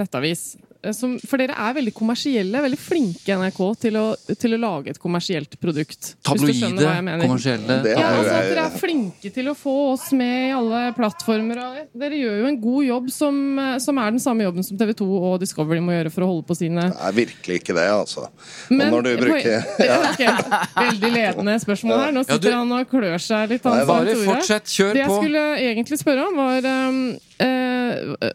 [0.00, 0.54] nettavis.
[0.84, 4.04] Eh, Som, for dere er veldig kommersielle, veldig flinke i NRK til å,
[4.38, 6.14] til å lage et kommersielt produkt.
[6.24, 6.84] Tabloide,
[7.24, 10.52] kommersielle Det Ja, er altså at Dere er flinke til å få oss med i
[10.54, 11.60] alle plattformer.
[12.04, 14.94] Dere gjør jo en god jobb som, eh, som er den samme jobben som TV
[15.00, 17.88] 2 og Discovery må gjøre for å holde på sine Det er virkelig ikke det,
[17.94, 18.28] altså.
[18.70, 19.98] men, og når du bruker ja.
[20.12, 22.14] okay, Veldig ledende spørsmål her.
[22.14, 23.64] Nå Ja, sitter du- han og klør seg litt.
[23.68, 26.98] Han, Nei, Bare fortsett, kjør Det jeg skulle egentlig spørre om, var um,
[27.42, 27.73] eh,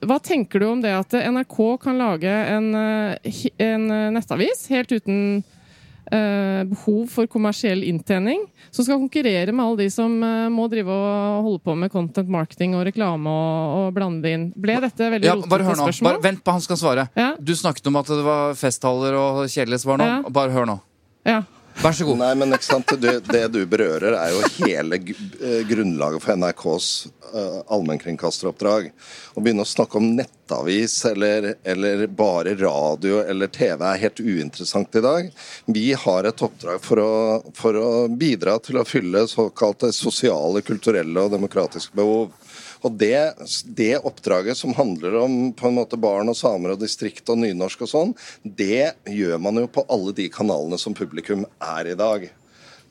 [0.08, 4.92] Hva tenker du om det at NRK kan lage en, eh, en eh, nettavis helt
[4.92, 5.20] uten
[6.12, 10.94] eh, behov for kommersiell inntjening, som skal konkurrere med alle de som eh, må drive
[10.94, 14.50] og holde på med content marketing og reklame og, og blande inn.
[14.58, 16.12] Ble dette veldig Ja, rotete spørsmål?
[16.12, 17.08] Bare vent på han skal svare.
[17.20, 17.32] Ja.
[17.40, 20.10] Du snakket om at det var festtaler og kjedelige svar nå.
[20.10, 20.20] Ja.
[20.40, 20.80] Bare hør nå.
[21.28, 21.44] Ja.
[21.80, 22.18] Vær så god.
[22.20, 26.90] Nei, men ikke sant, du, Det du berører, er jo hele eh, grunnlaget for NRKs
[27.32, 28.90] uh, allmennkringkasteroppdrag.
[29.32, 35.00] Å begynne å snakke om nettavis eller, eller bare radio eller TV er helt uinteressant
[35.00, 35.32] i dag.
[35.72, 37.14] Vi har et oppdrag for å,
[37.56, 42.36] for å bidra til å fylle såkalte sosiale, kulturelle og demokratiske behov.
[42.86, 43.18] Og det,
[43.76, 47.86] det oppdraget som handler om på en måte barn og samer og distrikt og nynorsk
[47.86, 48.14] og sånn,
[48.44, 52.30] det gjør man jo på alle de kanalene som publikum er i dag.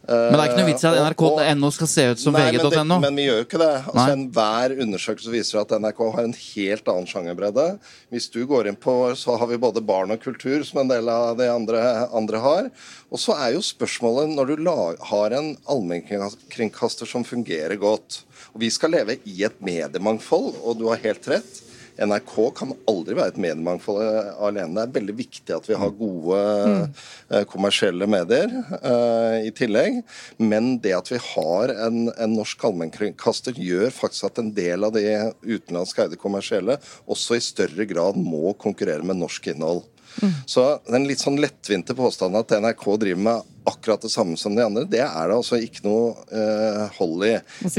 [0.08, 2.46] Men det er ikke noe vits i at Eh, nrk.no skal se ut som Nei,
[2.56, 3.72] men, men vi gjør jo ikke det.
[3.90, 4.04] Altså.
[4.14, 7.66] Enhver undersøkelse viser at NRK har en helt annen sjangerbredde.
[8.14, 11.10] Hvis du går inn på, så har vi både barn og kultur, som en del
[11.12, 11.82] av de andre,
[12.16, 12.70] andre har.
[13.12, 14.72] Og så er jo spørsmålet, når du
[15.10, 18.22] har en allmennkringkaster som fungerer godt,
[18.52, 21.64] og vi skal leve i et mediemangfold, og du har helt rett.
[21.98, 24.70] NRK kan aldri være et mediemangfold eh, alene.
[24.76, 26.84] Det er veldig viktig at vi har gode mm.
[27.50, 28.52] kommersielle medier
[28.84, 30.00] uh, i tillegg.
[30.38, 34.94] Men det at vi har en, en norsk allmennkringkaster, gjør faktisk at en del av
[34.94, 35.04] de
[35.42, 36.78] utenlandsk eide kommersielle
[37.10, 39.82] også i større grad må konkurrere med norsk innhold.
[40.46, 44.64] Så den litt sånn lettvinte påstanden at NRK driver med akkurat det samme som de
[44.64, 47.34] andre, det er det altså ikke noe eh, hold i.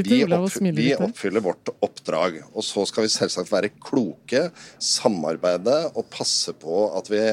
[0.05, 2.41] Vi, Olav opp, vi oppfyller vårt oppdrag.
[2.53, 7.23] Og så skal vi selvsagt være kloke, samarbeide og passe på at vi,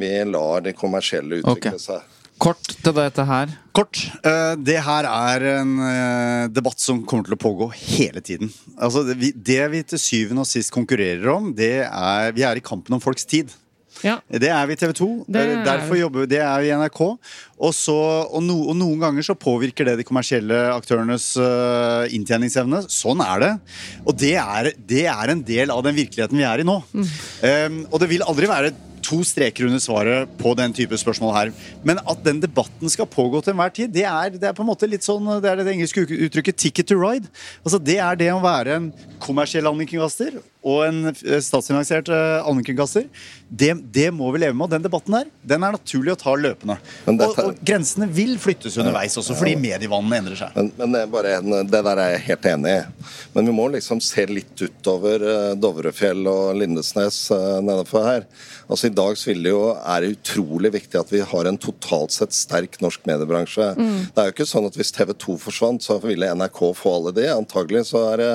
[0.00, 1.86] vi lar det kommersielle utvikle okay.
[1.86, 2.20] seg.
[2.42, 3.52] Kort til dette her.
[3.74, 4.00] Kort.
[4.26, 8.50] eh, Det her er en eh, debatt som kommer til å pågå hele tiden.
[8.74, 12.58] Altså, det, vi, det vi til syvende og sist konkurrerer om, det er Vi er
[12.58, 13.54] i kampen om folks tid.
[14.02, 14.18] Ja.
[14.28, 15.08] Det er vi i TV 2.
[15.30, 17.02] Det er Derfor jobber vi, det er vi i NRK.
[17.04, 22.84] Og, så, og, no, og noen ganger så påvirker det de kommersielle aktørenes uh, inntjeningsevne.
[22.92, 23.52] Sånn er det.
[24.04, 26.80] Og det er, det er en del av den virkeligheten vi er i nå.
[26.92, 27.06] Mm.
[27.06, 28.74] Um, og det vil aldri være
[29.04, 31.52] to streker under svaret på den type spørsmål her.
[31.84, 34.70] Men at den debatten skal pågå til enhver tid, det er, det er på en
[34.70, 37.28] måte litt sånn Det er det engelske uttrykket 'ticket to ride'.
[37.64, 38.90] Altså Det er det å være en
[39.20, 43.04] kommersiell allmennkringkaster og en eh, statsfinansiert eh, allmennkringkaster.
[43.54, 44.66] Det, det må vi leve med.
[44.66, 46.78] Og den debatten her, den er naturlig å ta løpende.
[47.04, 50.56] Men Og, dette- og grensene vil flyttes underveis også, fordi medievannene endrer seg.
[50.56, 52.80] Men, men det, er bare en, det der er jeg helt enig i.
[53.36, 58.26] Men vi må liksom se litt utover eh, Dovrefjell og Lindesnes uh, nedenfor her.
[58.64, 61.60] Altså I dag så vil det jo, er det utrolig viktig at vi har en
[61.60, 63.66] totalt sett sterk norsk mediebransje.
[63.76, 67.12] Det er jo ikke sånn at hvis TV 2 forsvant, så ville NRK få alle
[67.16, 67.26] de.
[67.34, 68.30] Antagelig så er det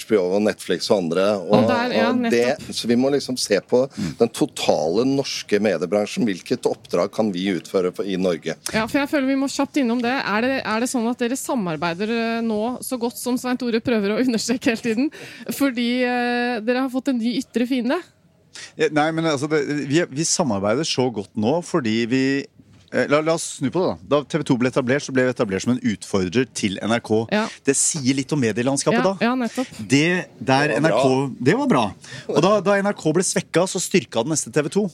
[0.00, 1.26] HBO og Netflix og andre.
[1.44, 3.82] Og, Der, ja, og det, så vi må liksom se på
[4.20, 6.26] den totale norske mediebransjen.
[6.28, 8.56] Hvilket oppdrag kan vi utføre for, i Norge?
[8.72, 10.14] Ja, for jeg føler Vi må kjapt innom det.
[10.16, 10.58] Er, det.
[10.64, 14.20] er det sånn at dere samarbeider eh, nå så godt som Svein Tore prøver å
[14.24, 15.08] understreke hele tiden?
[15.56, 18.00] Fordi eh, dere har fått en ny ytre fiende?
[18.76, 22.24] Ja, Nei, men altså, det, vi, vi samarbeider så godt nå fordi vi
[22.92, 23.94] La, la oss snu på det.
[24.08, 27.10] Da Da TV 2 ble etablert, så ble vi etablert som en utfordrer til NRK.
[27.34, 27.44] Ja.
[27.66, 29.14] Det sier litt om medielandskapet Ja, da.
[29.26, 29.66] ja, nettopp.
[29.90, 30.02] Det,
[30.38, 31.30] der Det var NRK, bra.
[31.48, 31.84] det var bra.
[32.30, 34.84] Og da, da NRK ble svekka, så styrka den neste TV 2.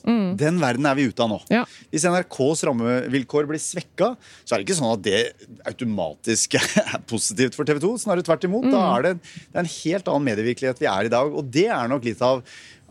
[0.40, 1.38] Den verden er vi ute av nå.
[1.45, 1.53] Mm.
[1.59, 1.64] Ja.
[1.93, 4.14] Hvis NRKs rammevilkår blir svekka,
[4.45, 5.22] så er det ikke sånn at det
[5.68, 7.95] automatisk er positivt for TV 2.
[8.07, 8.68] Snarere tvert imot.
[8.72, 8.97] Da Mm.
[8.97, 11.32] er det, det er en helt annen medievirkelighet vi er i dag.
[11.36, 12.43] Og det er nok litt av,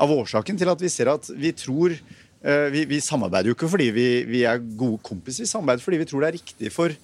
[0.02, 2.00] av årsaken til at vi ser at vi tror eh,
[2.42, 6.08] vi, vi samarbeider jo ikke fordi vi, vi er gode kompiser, vi samarbeider fordi vi
[6.10, 6.96] tror det er riktig for,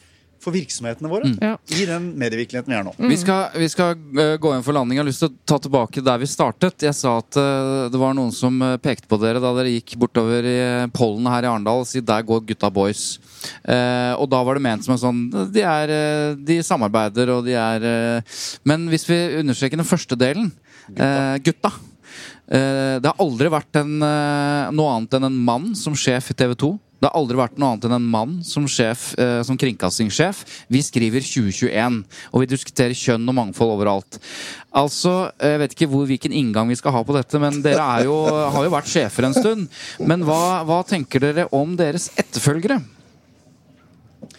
[0.42, 1.30] for virksomhetene våre.
[1.30, 1.76] mm.
[1.78, 2.94] I den medievirkeligheten vi er nå.
[2.98, 4.98] Vi skal, vi skal uh, gå inn for landing.
[4.98, 6.86] Jeg har lyst til å ta tilbake der vi startet.
[6.88, 9.94] Jeg sa at uh, det var noen som uh, pekte på dere da dere gikk
[10.02, 13.06] bortover i eh, pollen her i Arendal og si der går gutta boys.
[13.64, 15.20] Eh, og da var det ment som en sånn
[15.54, 20.18] De, er, eh, de samarbeider og de er eh, Men hvis vi understreker den første
[20.20, 20.50] delen
[20.88, 21.72] gutta, gutta.
[22.48, 26.38] Eh, det har aldri vært en, eh, noe annet enn en mann som sjef i
[26.38, 26.80] TV 2.
[26.98, 30.66] Det har aldri vært noe annet enn en mann som, sjef, eh, som kringkastingssjef.
[30.72, 34.18] Vi skriver 2021, og vi diskuterer kjønn og mangfold overalt.
[34.74, 38.04] Altså, Jeg vet ikke hvor, hvilken inngang vi skal ha på dette, men dere er
[38.06, 39.70] jo, har jo vært sjefer en stund.
[40.00, 42.82] Men hva, hva tenker dere om deres etterfølgere?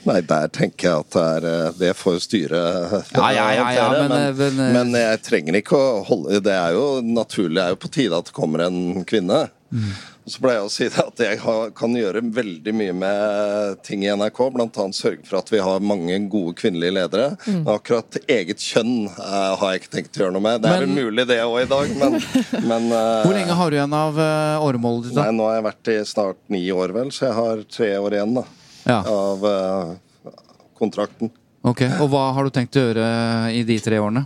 [0.09, 3.71] Nei, der tenker jeg at det er eh, Det får styre styret Ja, ja, ja,
[3.77, 7.59] ja, men, men, eh, men, eh, jeg trenger ikke å holde Det er jo naturlig,
[7.59, 9.49] det er jo på tide at det kommer en kvinne.
[9.69, 9.91] Mm.
[10.29, 11.39] Så pleier jeg å si det at jeg
[11.77, 14.41] kan gjøre veldig mye med ting i NRK.
[14.51, 17.31] Annet sørge for at vi har mange gode kvinnelige ledere.
[17.49, 17.63] Mm.
[17.73, 20.61] Akkurat eget kjønn eh, har jeg ikke tenkt å gjøre noe med.
[20.65, 22.19] Det er Men- mulig det òg i dag, men,
[22.71, 25.19] men Hvor lenge har du igjen av uh, åremålet ditt?
[25.21, 28.19] Nei, nå har jeg vært i snart ni år, vel, så jeg har tre år
[28.19, 28.45] igjen da,
[28.89, 30.33] Ja, av uh,
[30.79, 31.31] kontrakten.
[31.63, 31.83] ok.
[32.01, 33.09] Og hva har du tenkt å gjøre
[33.53, 34.25] i de tre årene?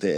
[0.00, 0.16] Det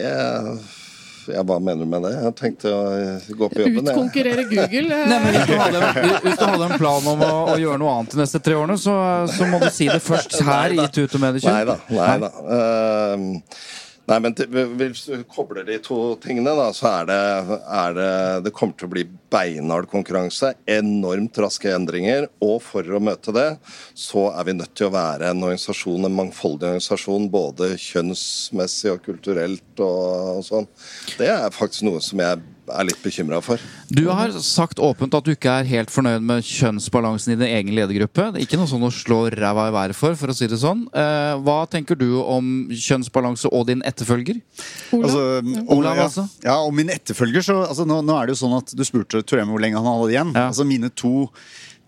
[1.30, 2.10] ja, Hva mener du med det?
[2.18, 3.86] Jeg tenkte å eh, gå på jobben.
[3.86, 4.88] Utkonkurrere Google?
[4.90, 5.82] eh, Nei, men hvis du hadde,
[6.24, 8.74] hvis du hadde en plan om å, å gjøre noe annet de neste tre årene,
[8.82, 8.94] så,
[9.30, 11.54] så må du si det først her i Tut og Mediekjøp.
[11.54, 11.76] Nei da.
[11.94, 12.32] Nei da.
[12.58, 13.28] Ehm,
[14.10, 14.34] nei, men
[14.78, 17.18] hvis du kobler de to tingene, da, så er det,
[17.82, 18.12] er det
[18.46, 20.52] Det kommer til å bli beinhard konkurranse.
[20.68, 22.28] Enormt raske endringer.
[22.44, 23.48] Og for å møte det,
[23.94, 29.04] så er vi nødt til å være en organisasjon, en mangfoldig organisasjon, både kjønnsmessig og
[29.06, 30.68] kulturelt og, og sånn.
[31.16, 32.42] Det er faktisk noe som jeg
[32.72, 33.62] er litt bekymra for.
[33.92, 37.74] Du har sagt åpent at du ikke er helt fornøyd med kjønnsbalansen i din egen
[37.76, 38.30] ledergruppe.
[38.32, 40.60] Det er Ikke noe sånn å slå ræva i været for, for å si det
[40.62, 40.84] sånn.
[40.92, 44.40] Eh, hva tenker du om kjønnsbalanse og din etterfølger?
[44.92, 45.08] Olav?
[45.08, 45.24] Altså,
[45.76, 46.26] Olav, ja, altså?
[46.44, 49.22] Ja, og min etterfølger så altså, nå, nå er det jo sånn at Du spurte
[49.26, 50.32] Torem hvor lenge han hadde igjen.
[50.36, 50.48] Ja.
[50.50, 51.28] Altså mine to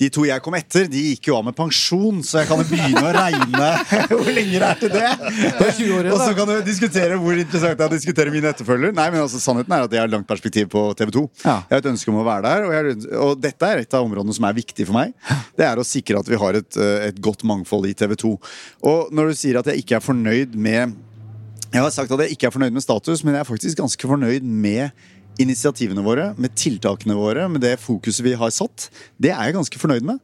[0.01, 2.67] De to jeg kom etter, de gikk jo av med pensjon, så jeg kan jo
[2.67, 3.69] begynne å regne
[4.11, 5.05] hvor lenge det er til det.
[5.07, 8.51] er 20 år Og så kan du diskutere hvor interessant det er å diskutere mine
[8.51, 8.95] etterfølger.
[8.97, 11.25] Nei, men altså, Sannheten er at jeg har langt perspektiv på TV 2.
[11.45, 11.57] Ja.
[11.71, 14.09] Jeg har et ønske om å være der, og, jeg, og dette er et av
[14.09, 15.15] områdene som er viktig for meg.
[15.55, 18.37] Det er å sikre at vi har et, eh, et godt mangfold i TV 2.
[18.91, 20.99] Og når du sier at jeg ikke er fornøyd med
[21.75, 24.07] jeg har sagt at jeg ikke er fornøyd med status, men jeg er faktisk ganske
[24.07, 24.93] fornøyd med
[25.43, 28.89] initiativene våre, med tiltakene våre, med det fokuset vi har satt.
[29.19, 30.21] Det er jeg ganske fornøyd med.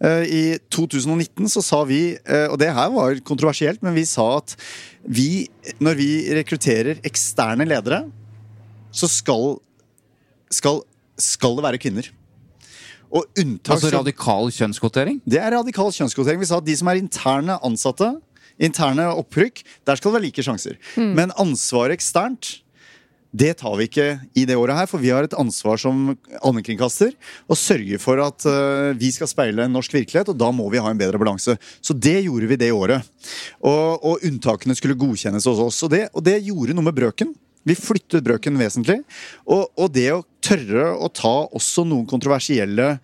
[0.00, 0.42] Eh, I
[0.72, 4.56] 2019 så sa vi, eh, og det her var kontroversielt, men vi sa at
[5.04, 5.46] vi,
[5.84, 6.10] når vi
[6.40, 8.04] rekrutterer eksterne ledere,
[8.94, 9.58] så skal,
[10.54, 10.80] skal,
[11.20, 12.08] skal det være kvinner.
[13.14, 15.20] Og unntak Altså radikal kjønnskvotering?
[15.28, 16.40] det er radikal kjønnskvotering.
[16.40, 18.08] Vi sa at de som er interne ansatte,
[18.58, 20.78] interne opprykk, der skal det være like sjanser.
[20.96, 22.63] Men ansvaret eksternt,
[23.34, 24.06] det tar vi ikke
[24.38, 27.14] i det året her, for vi har et ansvar som allmennkringkaster
[27.50, 30.82] å sørge for at eh, vi skal speile en norsk virkelighet, og da må vi
[30.82, 31.56] ha en bedre balanse.
[31.82, 33.02] Så det gjorde vi det året.
[33.58, 35.82] Og, og unntakene skulle godkjennes hos oss.
[35.86, 37.34] Og det, og det gjorde noe med brøken.
[37.64, 39.00] Vi flyttet brøken vesentlig.
[39.48, 42.98] Og, og det å tørre å ta også noen kontroversielle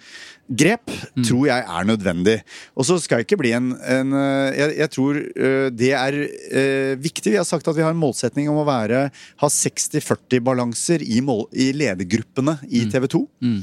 [0.50, 0.90] grep
[1.26, 2.36] tror jeg er nødvendig.
[2.78, 6.18] Og så skal jeg ikke bli en, en eh, jeg, jeg tror eh, det er
[6.24, 7.34] eh, viktig.
[7.34, 11.20] Vi har sagt at vi har en målsetning om å være, ha 60-40 balanser i,
[11.24, 13.22] mål, i ledergruppene i TV 2.
[13.40, 13.60] Mm.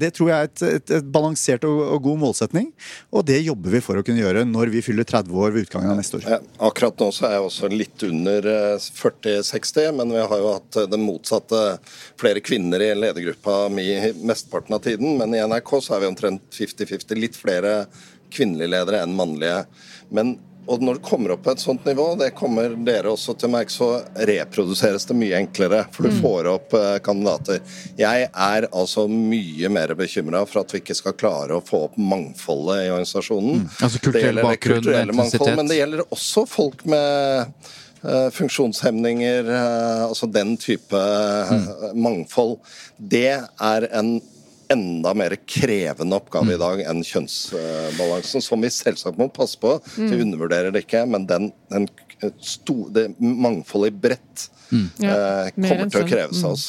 [0.00, 2.68] det tror jeg er et, et, et balansert og, og god målsetning,
[3.14, 5.92] og det jobber vi for å kunne gjøre når vi fyller 30 år ved utgangen
[5.92, 6.44] av neste år.
[6.68, 10.80] Akkurat nå så er jeg også litt under eh, 40-60, men vi har jo hatt
[10.84, 11.78] den det motsatte.
[12.20, 13.86] Flere kvinner i ledergruppa mi
[14.22, 17.16] mesteparten av tiden, men i NRK så er vi omtrent 50-50.
[17.22, 17.78] Litt flere
[18.34, 19.64] kvinnelige ledere enn mannlige.
[20.14, 23.48] Men og når det kommer opp på et sånt nivå, det kommer dere også til
[23.48, 23.88] å merke, så
[24.28, 25.84] reproduseres det mye enklere.
[25.94, 27.62] For du får opp eh, kandidater.
[27.98, 31.98] Jeg er altså mye mer bekymra for at vi ikke skal klare å få opp
[32.00, 33.66] mangfoldet i organisasjonen.
[33.78, 35.54] Altså kulturell bakgrunn, kulturelle mangfold.
[35.60, 37.52] Men det gjelder også folk med
[38.02, 41.68] eh, funksjonshemninger, eh, altså den type mm.
[41.94, 42.58] mangfold.
[42.98, 44.16] Det er en
[44.72, 49.76] enda mer krevende oppgave i dag enn kjønnsbalansen, som vi selvsagt må passe på.
[49.94, 51.88] Så vi undervurderer det ikke, men den, den
[52.40, 54.86] sto, det mangfoldet i bredt mm.
[55.04, 56.68] eh, kommer til å kreves av oss.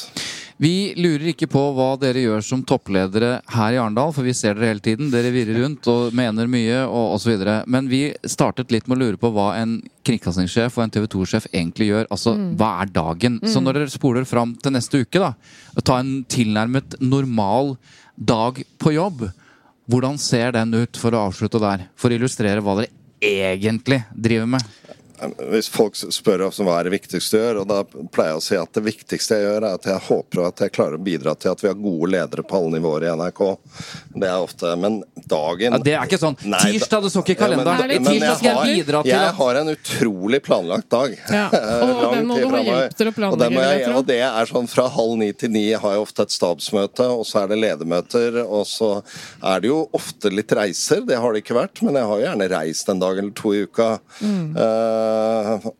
[0.58, 4.56] Vi lurer ikke på hva dere gjør som toppledere her i Arendal, for vi ser
[4.56, 5.12] dere hele tiden.
[5.12, 7.44] Dere virrer rundt og mener mye og osv.
[7.70, 9.76] Men vi startet litt med å lure på hva en
[10.08, 12.10] kringkastingssjef og en TV 2-sjef egentlig gjør.
[12.10, 13.38] Altså, hva er dagen?
[13.46, 15.30] Så når dere spoler fram til neste uke, da,
[15.78, 17.76] og ta en tilnærmet normal
[18.18, 19.28] dag på jobb,
[19.88, 21.86] hvordan ser den ut, for å avslutte der?
[21.94, 22.90] For å illustrere hva dere
[23.22, 24.74] egentlig driver med.
[25.50, 27.78] Hvis folk spør oss hva er det viktigste du gjør, og da
[28.14, 30.74] pleier jeg å si at det viktigste jeg gjør, er at jeg håper at jeg
[30.74, 33.42] klarer å bidra til at vi har gode ledere på alle nivåer i NRK.
[34.14, 36.38] Det er ofte Men dagen Ja, det er ikke sånn.
[36.46, 37.82] Nei, Tirsdag, det står ikke i kalenderen.
[37.82, 41.16] Ja, men Tirsdag skal jeg bidra til Jeg har en utrolig planlagt dag.
[41.34, 44.20] Ja, og og den må du ha hjelp til å planlegge, Og, jeg, og det
[44.28, 47.52] er sånn fra halv ni til ni har jeg ofte et stabsmøte, og så er
[47.52, 48.90] det ledermøter, og så
[49.42, 51.02] er det jo ofte litt reiser.
[51.08, 53.54] Det har det ikke vært, men jeg har jo gjerne reist en dag eller to
[53.56, 53.90] i uka.
[54.22, 54.56] Mm.
[54.56, 55.07] Eh,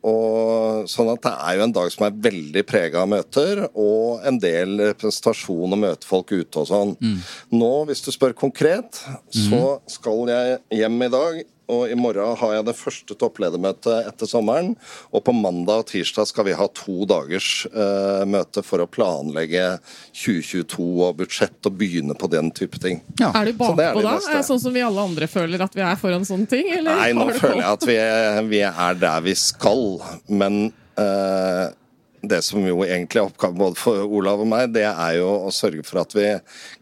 [0.05, 4.25] og sånn at det er jo en dag som er veldig prega av møter, og
[4.27, 6.95] en del presentasjon og møtefolk ute og sånn.
[7.01, 7.19] Mm.
[7.55, 9.01] Nå, hvis du spør konkret,
[9.33, 11.41] så skal jeg hjem i dag.
[11.69, 14.71] Og i morgen har jeg det første toppledermøtet etter sommeren.
[15.13, 19.65] Og på mandag og tirsdag skal vi ha to dagers uh, møte for å planlegge
[20.17, 23.03] 2022 og budsjett og begynne på den type ting.
[23.21, 24.15] Er du Så er bakpå det da?
[24.17, 24.33] neste.
[24.33, 26.71] Er det sånn som vi alle andre føler at vi er foran sånne ting?
[26.79, 29.85] Eller Nei, nå føler jeg at vi er, vi er der vi skal,
[30.41, 31.69] men uh,
[32.21, 35.51] det som jo egentlig er oppgaven både for Olav og meg, det er jo å
[35.55, 36.27] sørge for at vi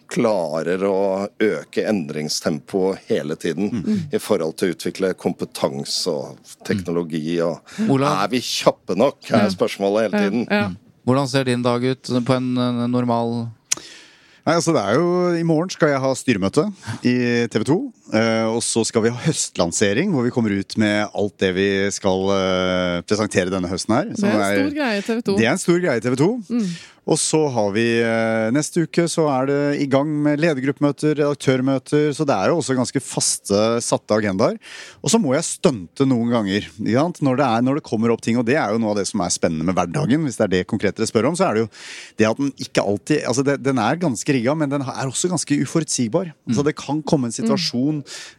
[0.08, 4.00] klarer å øke endringstempoet hele tiden Mm.
[4.14, 7.40] i forhold til å utvikle kompetanse og teknologi.
[7.42, 8.24] Og Olav?
[8.24, 10.48] er vi kjappe nok, er spørsmålet hele tiden.
[10.50, 10.70] Ja.
[11.06, 12.54] Hvordan ser din dag ut på en
[12.92, 13.50] normal
[14.48, 16.64] Nei, altså det er jo, I morgen skal jeg ha styremøte
[17.04, 17.76] i TV 2.
[18.16, 21.70] Eh, og så skal vi ha høstlansering, hvor vi kommer ut med alt det vi
[21.92, 24.14] skal eh, presentere denne høsten her.
[24.14, 25.40] Det er en stor greie i TV 2.
[25.40, 26.32] Det er en stor greie i TV 2.
[27.08, 32.10] Og så har vi eh, neste uke så er det i gang med ledergruppemøter, redaktørmøter,
[32.16, 34.58] så det er jo også ganske faste, satte agendaer.
[35.00, 37.22] Og så må jeg stunte noen ganger ikke sant?
[37.24, 39.08] Når, det er, når det kommer opp ting, og det er jo noe av det
[39.08, 40.28] som er spennende med hverdagen.
[40.28, 41.70] Hvis det er det konkret dere spør om, så er det jo
[42.20, 45.32] det at den ikke alltid altså det, Den er ganske rigga, men den er også
[45.32, 46.34] ganske uforutsigbar.
[46.50, 47.97] Altså det kan komme en situasjon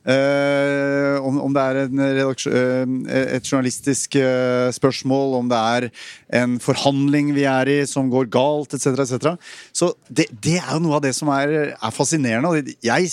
[0.09, 5.89] eh, om, om det er en eh, et journalistisk eh, spørsmål, om det er
[6.43, 9.05] en forhandling vi er i som går galt, etc.
[9.05, 9.35] etc.
[9.73, 12.51] Så det, det er jo noe av det som er, er fascinerende.
[12.53, 13.13] og Jeg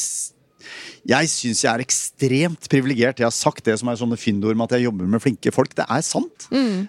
[1.05, 3.19] jeg syns jeg er ekstremt privilegert.
[3.21, 5.75] Jeg har sagt det som er sånne fyndord med at jeg jobber med flinke folk.
[5.77, 6.47] Det er sant.
[6.49, 6.87] Mm.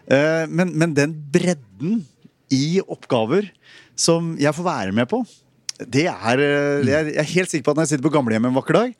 [0.48, 1.98] men, men den bredden
[2.48, 3.50] i oppgaver
[3.96, 5.20] som jeg får være med på,
[5.78, 8.56] det er, eh, jeg er helt sikker på at når jeg sitter på gamlehjemmet en
[8.56, 8.94] vakker dag,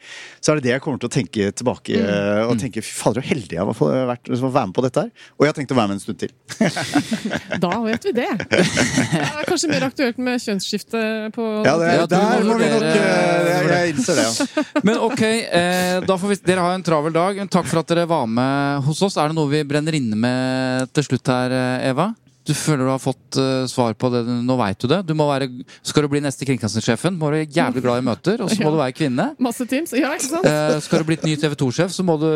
[0.45, 2.51] så er det det jeg kommer til å tenke tilbake Mm.
[2.51, 5.01] og tenke fy fader, så heldig jeg har vært- som å være med på dette
[5.07, 5.11] her.
[5.39, 6.31] Og jeg har tenkt å være med en stund til.
[7.65, 8.29] Da vet vi det.
[8.51, 11.01] Det er kanskje mer aktuelt med kjønnsskifte
[11.37, 14.65] på Ja, det, Ja, der må vi nok eh, Jeg, jeg innser det, ja.
[14.87, 17.41] Men ok, eh, da får vi, dere har en travel dag.
[17.51, 19.17] Takk for at dere var med hos oss.
[19.17, 22.11] Er det noe vi brenner inne med til slutt her, eh, Eva?
[22.47, 24.23] Du føler du har fått uh, svar på det?
[24.47, 25.01] Nå veit du det.
[25.09, 25.49] Du må være,
[25.87, 28.69] skal du bli neste kringkastingssjefen, må du være jævlig glad i møter, og så må
[28.71, 28.75] Ja.
[28.77, 29.29] du være kvinne.
[29.43, 29.95] Masse Teams.
[29.97, 30.47] Ja, ikke sant?
[30.47, 32.29] Uh, skal du bli ny TV 2-sjef, så må du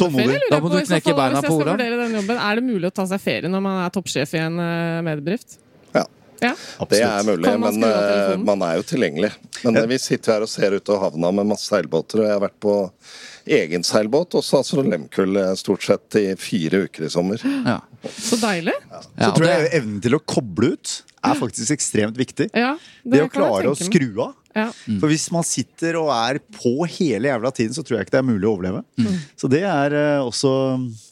[0.00, 0.40] tålmodig.
[0.48, 0.74] Da må på.
[0.76, 1.76] du knekke fall, beina på Olav.
[1.76, 2.40] vurdere den jobben.
[2.48, 5.58] Er det mulig å ta seg ferie når man er toppsjef i en uh, mediebedrift?
[5.96, 6.06] Ja.
[6.40, 6.52] Ja.
[6.88, 9.32] Det er mulig, man men eh, man er jo tilgjengelig.
[9.64, 9.86] Men ja.
[9.90, 12.58] vi sitter her og ser ut av havna med masse seilbåter, og jeg har vært
[12.62, 12.74] på
[13.48, 17.42] egen seilbåt og altså Lemkull eh, stort sett i fire uker i sommer.
[17.66, 17.80] Ja.
[18.14, 18.74] Så deilig.
[18.90, 22.50] Ja, Så tror det- jeg evnen til å koble ut er faktisk ekstremt viktig.
[22.54, 24.34] Ja, Det å klare å skru av.
[24.54, 24.70] Ja.
[24.98, 28.22] For hvis man sitter og er på hele jævla tiden, så tror jeg ikke det
[28.22, 28.84] er mulig å overleve.
[29.36, 30.52] Så det er eh, også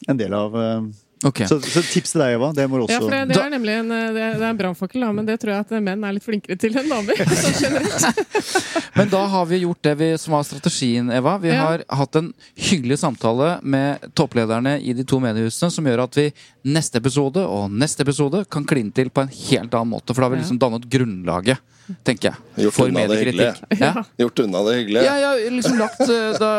[0.09, 0.81] en del av eh,
[1.25, 1.39] Ok.
[1.49, 2.51] så, så tips til deg, Eva.
[2.53, 5.01] Det må du Ja, for det, det er nemlig en, eh, det er en brannfakkel,
[5.17, 7.17] men det tror jeg at menn er litt flinkere til enn damer.
[7.41, 8.05] sånn generelt.
[8.97, 11.35] Men da har vi gjort det vi, som var strategien, Eva.
[11.41, 11.61] Vi Ja.
[11.67, 16.27] har hatt en hyggelig samtale med topplederne i de to mediehusene som gjør at vi
[16.67, 20.13] neste episode og neste episode kan kline til på en helt annen måte.
[20.13, 21.61] For da har vi liksom dannet grunnlaget,
[22.07, 23.61] tenker jeg, Gjort for mediekritikk.
[23.79, 23.93] Ja.
[24.21, 25.05] Gjort unna det hyggelige.
[25.07, 26.51] Ja, ja, liksom lagt, eh, da,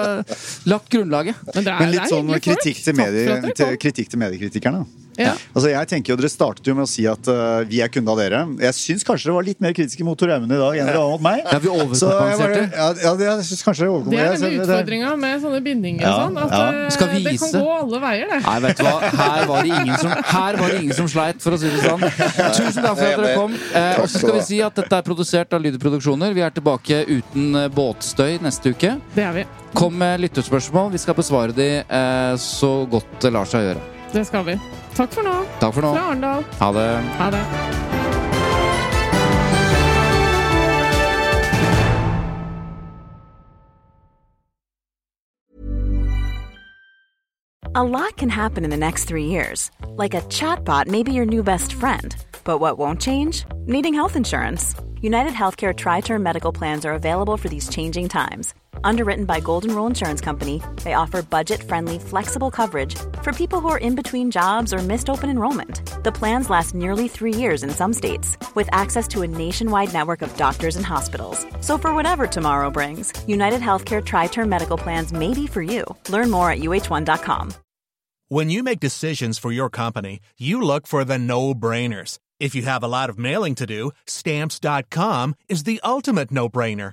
[0.72, 1.42] lagt grunnlaget.
[1.52, 4.86] Men, det er, Men det litt er sånn kritikk til, medie, til, kritikk til mediekritikerne.
[5.18, 5.34] Ja.
[5.52, 8.12] Altså jeg tenker jo, Dere startet jo med å si at uh, vi er kunde
[8.12, 8.44] av dere.
[8.62, 11.02] Jeg syns kanskje dere var litt mer kritiske mot Tor Aune i dag enn dere
[11.02, 11.42] var mot meg.
[11.42, 12.60] Ja, vi Så jeg, overkompenserte.
[12.70, 16.22] bare, ja, ja, jeg synes kanskje det Det er denne utfordringa med sånne bindinger og
[16.22, 16.38] sånn.
[16.44, 16.94] At ja.
[16.94, 18.40] Skal det kan gå alle veier, det.
[18.46, 19.12] Nei, vet du hva?
[19.18, 21.84] Her var det ingen som, her var det ingen som sleit, for å si det
[21.84, 22.06] sånn.
[22.06, 23.56] Tusen takk for at dere kom.
[23.58, 26.34] Eh, og så skal vi si at dette er produsert av Lyder Produksjoner.
[26.36, 28.96] Vi er tilbake uten båtstøy neste uke.
[29.14, 29.46] Det er vi.
[29.78, 30.92] Kom med lytterspørsmål.
[30.94, 33.88] Vi skal besvare de eh, så godt det lar seg gjøre.
[34.14, 34.60] Det skal vi.
[34.98, 35.46] Takk for nå.
[35.62, 35.90] Takk for nå.
[35.94, 36.42] Fra Arendal.
[36.58, 36.88] Ha det.
[37.18, 37.44] Ha det.
[47.74, 49.70] A lot can happen in the next three years.
[49.86, 52.16] Like a chatbot may be your new best friend.
[52.42, 53.44] But what won't change?
[53.66, 54.74] Needing health insurance.
[55.00, 58.52] United Healthcare Tri Term Medical Plans are available for these changing times.
[58.84, 63.68] Underwritten by Golden Rule Insurance Company, they offer budget friendly, flexible coverage for people who
[63.68, 66.02] are in between jobs or missed open enrollment.
[66.02, 70.22] The plans last nearly three years in some states, with access to a nationwide network
[70.22, 71.46] of doctors and hospitals.
[71.60, 75.84] So, for whatever tomorrow brings, United Healthcare Tri Term Medical Plans may be for you.
[76.08, 77.54] Learn more at uh1.com.
[78.28, 82.18] When you make decisions for your company, you look for the no brainers.
[82.38, 86.92] If you have a lot of mailing to do, stamps.com is the ultimate no brainer.